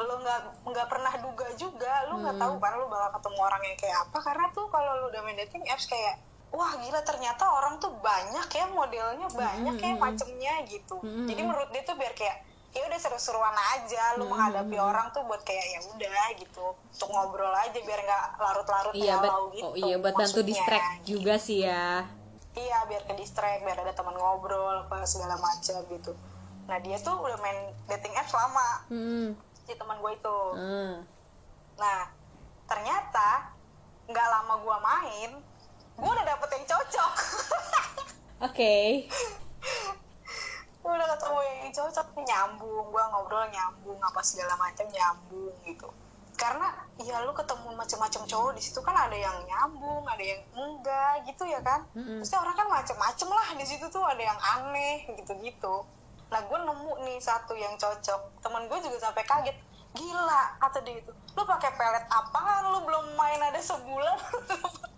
lu 0.00 0.14
nggak 0.16 0.40
nggak 0.64 0.86
pernah 0.92 1.12
duga 1.24 1.48
juga. 1.56 1.92
Lu 2.12 2.20
nggak 2.20 2.36
tahu 2.36 2.54
kan 2.60 2.72
lu 2.76 2.86
bakal 2.92 3.16
ketemu 3.16 3.38
orang 3.40 3.62
yang 3.64 3.76
kayak 3.80 3.96
apa. 4.08 4.18
Karena 4.20 4.46
tuh 4.52 4.68
kalau 4.68 4.92
lu 5.00 5.04
udah 5.08 5.20
main 5.24 5.40
dating 5.40 5.64
apps 5.72 5.88
kayak 5.88 6.20
wah 6.52 6.76
gila 6.76 7.00
ternyata 7.06 7.48
orang 7.48 7.80
tuh 7.80 7.94
banyak 8.02 8.48
ya 8.52 8.66
modelnya 8.68 9.26
banyak 9.32 9.76
ya 9.80 9.92
macemnya 9.96 10.54
gitu. 10.68 11.00
Jadi 11.00 11.40
menurut 11.48 11.72
dia 11.72 11.80
tuh 11.80 11.96
biar 11.96 12.12
kayak 12.12 12.49
ya 12.70 12.86
udah 12.86 12.98
seru-seruan 12.98 13.50
aja 13.74 14.14
lu 14.14 14.26
menghadapi 14.26 14.76
orang 14.76 15.10
tuh 15.10 15.22
buat 15.24 15.42
kayak 15.42 15.66
ya 15.68 15.80
udah 15.88 16.26
gitu 16.36 16.66
untuk 16.70 17.08
ngobrol 17.08 17.50
aja 17.52 17.74
biar 17.76 18.00
nggak 18.00 18.24
larut-larut 18.36 18.92
Iya, 18.92 19.18
galau 19.18 19.50
gitu 19.50 19.64
oh 19.64 19.74
iya 19.74 19.96
buat 19.96 20.14
bantu 20.14 20.40
distract 20.40 21.02
juga 21.02 21.34
sih 21.36 21.62
ya. 21.62 22.06
iya 22.52 22.78
biar 22.84 23.02
ke 23.04 23.14
distract 23.14 23.62
biar 23.62 23.74
ada 23.76 23.90
teman 23.90 24.14
ngobrol 24.14 24.84
apa 24.84 25.02
segala 25.02 25.34
macam 25.36 25.82
gitu 25.84 26.14
nah 26.64 26.78
dia 26.78 26.94
tuh 26.96 27.14
udah 27.16 27.38
main 27.38 27.58
dating 27.88 28.14
apps 28.14 28.30
lama 28.30 28.86
Hmm. 28.86 29.34
si 29.60 29.74
teman 29.74 29.98
gue 29.98 30.12
itu 30.12 30.38
Ah. 30.54 30.94
nah 31.76 32.00
ternyata 32.64 33.50
nggak 34.06 34.28
lama 34.28 34.54
gue 34.56 34.76
main 34.80 35.30
gue 35.96 36.06
udah 36.08 36.26
dapet 36.28 36.48
yang 36.52 36.66
cocok 36.68 37.12
Oke. 38.46 39.04
udah 39.04 39.49
ketemu 41.10 41.40
yang 41.42 41.70
cocok 41.74 42.06
nyambung 42.22 42.86
gue 42.90 43.04
ngobrol 43.10 43.44
nyambung 43.50 43.98
apa 43.98 44.20
segala 44.22 44.54
macam 44.54 44.86
nyambung 44.86 45.54
gitu. 45.66 45.88
Karena 46.38 46.72
ya 46.96 47.20
lu 47.26 47.32
ketemu 47.36 47.68
macam-macam 47.76 48.22
cowok 48.24 48.52
di 48.56 48.62
situ 48.64 48.80
kan 48.80 48.96
ada 48.96 49.12
yang 49.12 49.36
nyambung 49.44 50.08
ada 50.08 50.24
yang 50.24 50.40
enggak 50.56 51.28
gitu 51.28 51.44
ya 51.44 51.60
kan? 51.60 51.84
Mm-mm. 51.92 52.24
pasti 52.24 52.36
orang 52.38 52.56
kan 52.56 52.68
macem-macem 52.70 53.28
lah 53.28 53.48
di 53.58 53.64
situ 53.68 53.84
tuh 53.92 54.04
ada 54.06 54.22
yang 54.22 54.40
aneh 54.40 55.04
gitu-gitu. 55.20 55.84
Nah 56.30 56.40
gue 56.46 56.58
nemu 56.58 56.92
nih 57.04 57.18
satu 57.20 57.52
yang 57.58 57.74
cocok. 57.76 58.40
Temen 58.40 58.62
gue 58.70 58.78
juga 58.86 58.96
sampai 59.02 59.24
kaget 59.26 59.56
gila 59.90 60.42
kata 60.62 60.78
dia 60.86 61.02
itu. 61.02 61.12
Lu 61.34 61.42
pakai 61.44 61.70
pelet 61.74 62.06
apaan? 62.08 62.70
Lu 62.72 62.78
belum 62.86 63.18
main 63.18 63.40
ada 63.42 63.60
sebulan 63.60 64.16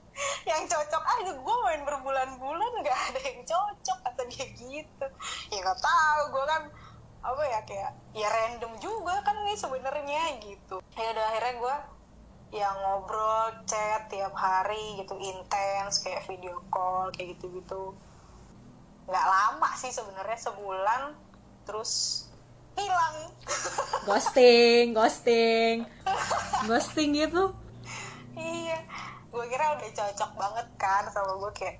yang 0.49 0.63
cocok 0.67 1.05
aja 1.05 1.33
gue 1.33 1.57
main 1.65 1.83
berbulan-bulan 1.87 2.71
nggak 2.83 2.99
ada 3.11 3.21
yang 3.23 3.41
cocok 3.47 3.99
kata 4.05 4.23
dia 4.31 4.47
gitu. 4.55 5.07
Ya 5.51 5.59
nggak 5.63 5.81
tahu 5.81 6.23
gue 6.35 6.45
kan 6.47 6.63
apa 7.23 7.43
ya 7.47 7.61
kayak 7.63 7.93
ya 8.19 8.29
random 8.29 8.73
juga 8.83 9.23
kan 9.23 9.37
nih 9.47 9.59
sebenarnya 9.59 10.23
gitu. 10.43 10.83
Ya 10.99 11.07
udah 11.15 11.25
akhirnya 11.31 11.55
gue 11.59 11.77
yang 12.53 12.77
ngobrol 12.85 13.65
chat 13.65 14.13
tiap 14.13 14.37
hari 14.37 15.01
gitu 15.01 15.17
intens 15.17 16.05
kayak 16.05 16.29
video 16.29 16.61
call 16.69 17.09
kayak 17.09 17.41
gitu 17.41 17.49
gitu 17.57 17.97
nggak 19.09 19.27
lama 19.27 19.71
sih 19.75 19.91
sebenarnya 19.91 20.39
sebulan 20.39 21.17
terus 21.67 22.25
hilang. 22.79 23.17
Ghosting, 24.09 24.97
ghosting. 24.97 25.85
Ghosting 26.65 27.11
gitu. 27.13 27.53
iya 28.33 28.81
gue 29.33 29.45
kira 29.49 29.65
udah 29.81 29.89
cocok 29.97 30.31
banget 30.37 30.67
kan 30.77 31.09
sama 31.09 31.33
gue 31.41 31.51
kayak 31.57 31.77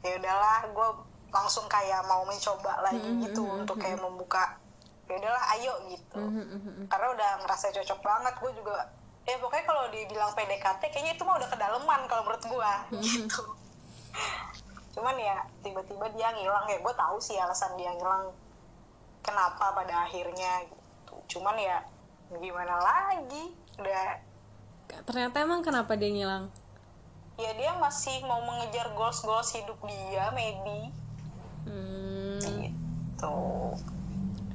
ya 0.00 0.16
udahlah 0.16 0.64
gue 0.72 0.88
langsung 1.28 1.68
kayak 1.68 2.00
mau 2.08 2.24
mencoba 2.24 2.80
lagi 2.80 3.10
gitu 3.28 3.44
untuk 3.44 3.76
kayak 3.76 4.00
membuka 4.00 4.56
ya 5.04 5.20
udahlah 5.20 5.44
ayo 5.56 5.72
gitu. 5.92 6.16
Mhm, 6.16 6.88
karena 6.88 7.06
udah 7.12 7.30
ngerasa 7.44 7.76
cocok 7.76 8.00
banget 8.00 8.34
gue 8.40 8.52
juga 8.56 8.88
ya 9.24 9.36
pokoknya 9.40 9.64
kalau 9.68 9.84
dibilang 9.92 10.32
PDKT 10.32 10.82
kayaknya 10.92 11.12
itu 11.16 11.22
mah 11.28 11.36
udah 11.36 11.48
kedalaman 11.52 12.00
kalau 12.08 12.22
menurut 12.24 12.44
gue 12.44 12.72
gitu. 13.04 13.42
Cuman 14.96 15.16
ya 15.20 15.44
tiba-tiba 15.60 16.06
dia 16.16 16.32
ngilang 16.32 16.64
ya 16.72 16.80
gue 16.80 16.94
tahu 16.96 17.16
sih 17.20 17.36
alasan 17.36 17.76
dia 17.76 17.92
ngilang 17.92 18.32
kenapa 19.20 19.76
pada 19.76 20.08
akhirnya 20.08 20.64
gitu. 20.72 21.36
Cuman 21.36 21.56
ya 21.60 21.84
gimana 22.32 22.80
lagi 22.80 23.52
udah 23.76 24.32
Ternyata 25.04 25.42
emang 25.42 25.60
kenapa 25.64 25.96
dia 25.96 26.12
ngilang? 26.12 26.48
Ya 27.34 27.50
dia 27.58 27.72
masih 27.82 28.22
mau 28.26 28.38
mengejar 28.46 28.94
goals 28.94 29.20
goals 29.26 29.50
hidup 29.50 29.78
dia 29.86 30.30
maybe. 30.34 30.94
Hmm. 31.64 32.38
gitu. 32.44 33.38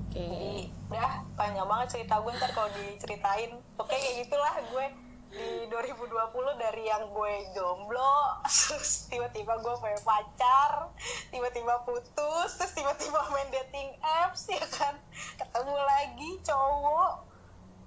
Oke. 0.10 0.16
Jadi, 0.16 0.70
udah 0.90 1.22
panjang 1.38 1.68
banget 1.70 1.88
cerita 1.98 2.18
gue 2.22 2.32
ntar 2.34 2.52
kalau 2.56 2.70
diceritain. 2.74 3.52
Oke 3.78 3.96
kayak 3.96 4.26
gitulah 4.26 4.54
gue 4.72 4.86
di 5.30 5.70
2020 5.70 6.10
dari 6.58 6.90
yang 6.90 7.06
gue 7.14 7.34
jomblo 7.54 8.42
terus 8.50 9.06
tiba-tiba 9.14 9.62
gue 9.62 9.74
punya 9.78 10.02
pacar 10.02 10.90
tiba-tiba 11.30 11.86
putus 11.86 12.58
terus 12.58 12.74
tiba-tiba 12.74 13.22
main 13.30 13.46
dating 13.54 13.94
apps 14.02 14.50
ya 14.50 14.66
kan? 14.74 14.98
Ketemu 15.38 15.76
lagi 15.78 16.30
cowok. 16.42 17.14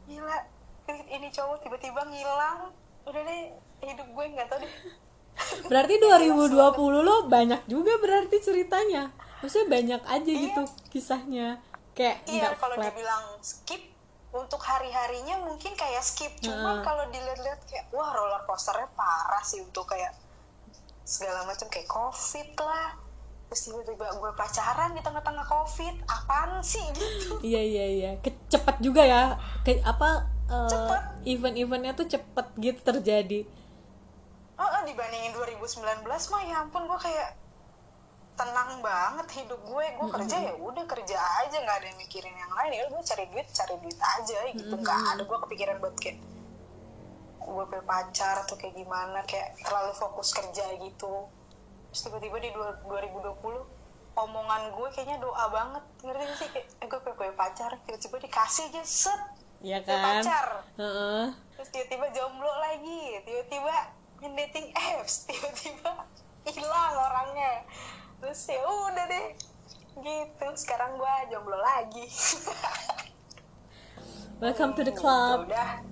Gila 0.07 0.39
ini 1.11 1.29
cowok 1.35 1.67
tiba-tiba 1.67 2.07
ngilang. 2.07 2.71
Udah 3.03 3.23
deh 3.27 3.43
hidup 3.83 4.09
gue 4.15 4.25
nggak 4.39 4.47
tau 4.49 4.59
deh 4.63 4.75
Berarti 5.67 5.95
2020 5.97 6.53
lo 7.03 7.17
banyak 7.27 7.65
juga 7.65 7.97
berarti 7.99 8.37
ceritanya. 8.45 9.11
Maksudnya 9.41 9.69
banyak 9.73 10.03
aja 10.05 10.33
gitu 10.33 10.63
kisahnya. 10.93 11.59
Kayak 11.97 12.25
iya 12.29 12.53
kalau 12.57 12.77
flat. 12.77 12.93
dibilang 12.93 13.25
skip 13.41 13.83
untuk 14.33 14.61
hari-harinya 14.65 15.45
mungkin 15.45 15.77
kayak 15.77 16.01
skip 16.01 16.33
cuman 16.41 16.81
Heeh. 16.81 16.85
kalau 16.89 17.05
dilihat-lihat 17.13 17.61
kayak 17.69 17.85
wah 17.93 18.17
roller 18.17 18.41
coasternya 18.49 18.89
parah 18.97 19.45
sih 19.45 19.61
untuk 19.61 19.85
kayak 19.85 20.17
segala 21.05 21.45
macam 21.45 21.69
kayak 21.69 21.85
covid 21.85 22.49
lah 22.57 22.97
terus 23.53 23.69
tiba-tiba 23.69 24.09
gue 24.09 24.33
pacaran 24.33 24.97
di 24.97 25.05
tengah-tengah 25.05 25.45
covid 25.45 25.95
apaan 26.09 26.65
sih 26.65 26.81
gitu 26.97 27.37
Iya 27.45 27.61
iya 27.61 27.87
iya. 27.93 28.11
Kecepat 28.25 28.81
juga 28.81 29.05
ya. 29.05 29.37
Ke, 29.61 29.85
apa 29.85 30.25
eh, 30.49 31.37
event-eventnya 31.37 31.93
tuh 31.93 32.09
cepet 32.09 32.47
gitu 32.57 32.81
terjadi. 32.81 33.45
Oh, 34.83 34.85
dibandingin 34.91 35.31
2019 35.31 36.03
mah 36.07 36.43
ya 36.43 36.55
ampun 36.67 36.83
gue 36.91 36.99
kayak 36.99 37.31
tenang 38.35 38.83
banget 38.83 39.29
hidup 39.39 39.61
gue. 39.63 39.85
Gue 39.95 40.09
kerja 40.11 40.37
ya 40.51 40.55
udah 40.59 40.85
kerja 40.91 41.19
aja 41.47 41.57
nggak 41.63 41.77
ada 41.79 41.87
yang 41.87 41.99
mikirin 42.03 42.35
yang 42.35 42.53
lain. 42.59 42.71
Ya 42.75 42.85
gue 42.91 43.03
cari 43.07 43.25
duit 43.31 43.49
cari 43.55 43.75
duit 43.79 43.99
aja 44.01 44.39
gitu. 44.51 44.75
Nggak 44.75 44.99
ada 45.15 45.23
gue 45.23 45.39
kepikiran 45.47 45.77
buat 45.79 45.95
kayak 46.01 46.19
gue 47.43 47.65
punya 47.67 47.85
pacar 47.85 48.35
atau 48.47 48.55
kayak 48.55 48.75
gimana 48.75 49.23
kayak 49.27 49.55
terlalu 49.63 49.93
fokus 49.95 50.35
kerja 50.35 50.67
gitu. 50.83 51.31
Terus 51.93 52.01
tiba-tiba 52.09 52.37
di 52.43 52.51
dua- 52.51 52.79
2020 52.89 53.63
omongan 54.13 54.63
gue 54.75 54.89
kayaknya 54.91 55.19
doa 55.23 55.45
banget. 55.53 55.85
Ngerti 56.03 56.25
gak 56.27 56.37
sih? 56.43 56.49
Kayak 56.51 56.67
eh, 56.83 56.87
gue 56.91 57.01
punya, 57.05 57.35
pacar. 57.39 57.71
Tiba-tiba 57.87 58.17
dikasih 58.19 58.65
aja 58.73 58.83
set 58.83 59.23
punya 59.63 59.79
kan? 59.87 60.03
pacar. 60.03 60.49
Heeh. 60.75 61.27
terus 61.55 61.69
tiba-tiba 61.71 62.07
jomblo 62.11 62.51
lagi. 62.59 63.23
Tiba-tiba 63.23 64.02
main 64.23 64.39
dating 64.39 64.71
apps 64.71 65.15
tiba-tiba 65.27 66.07
hilang 66.47 66.95
orangnya. 66.95 67.67
Terus 68.23 68.39
ya 68.47 68.63
udah 68.63 69.05
deh 69.11 69.27
gitu. 69.99 70.47
Sekarang 70.55 70.95
gua 70.95 71.27
jomblo 71.27 71.59
lagi. 71.59 72.07
Welcome 74.43 74.79
to 74.79 74.87
the 74.87 74.95
Ya 74.95 74.99
club. 74.99 75.51
udah. 75.51 75.83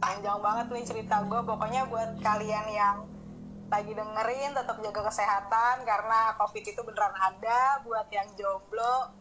Panjang 0.00 0.40
banget 0.40 0.66
nih 0.68 0.84
cerita 0.84 1.24
gue 1.24 1.40
pokoknya 1.44 1.88
buat 1.88 2.20
kalian 2.20 2.66
yang 2.68 3.08
lagi 3.72 3.96
dengerin 3.96 4.52
tetap 4.52 4.76
jaga 4.84 5.00
kesehatan 5.08 5.80
karena 5.84 6.32
covid 6.40 6.64
itu 6.64 6.80
beneran 6.80 7.12
ada. 7.12 7.84
Buat 7.84 8.08
yang 8.08 8.28
jomblo 8.36 9.12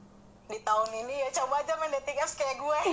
di 0.44 0.60
tahun 0.60 0.92
ini 0.92 1.24
ya 1.24 1.30
coba 1.40 1.64
aja 1.64 1.72
main 1.80 1.88
dating 2.04 2.20
apps 2.20 2.36
kayak 2.36 2.60
gue 2.60 2.80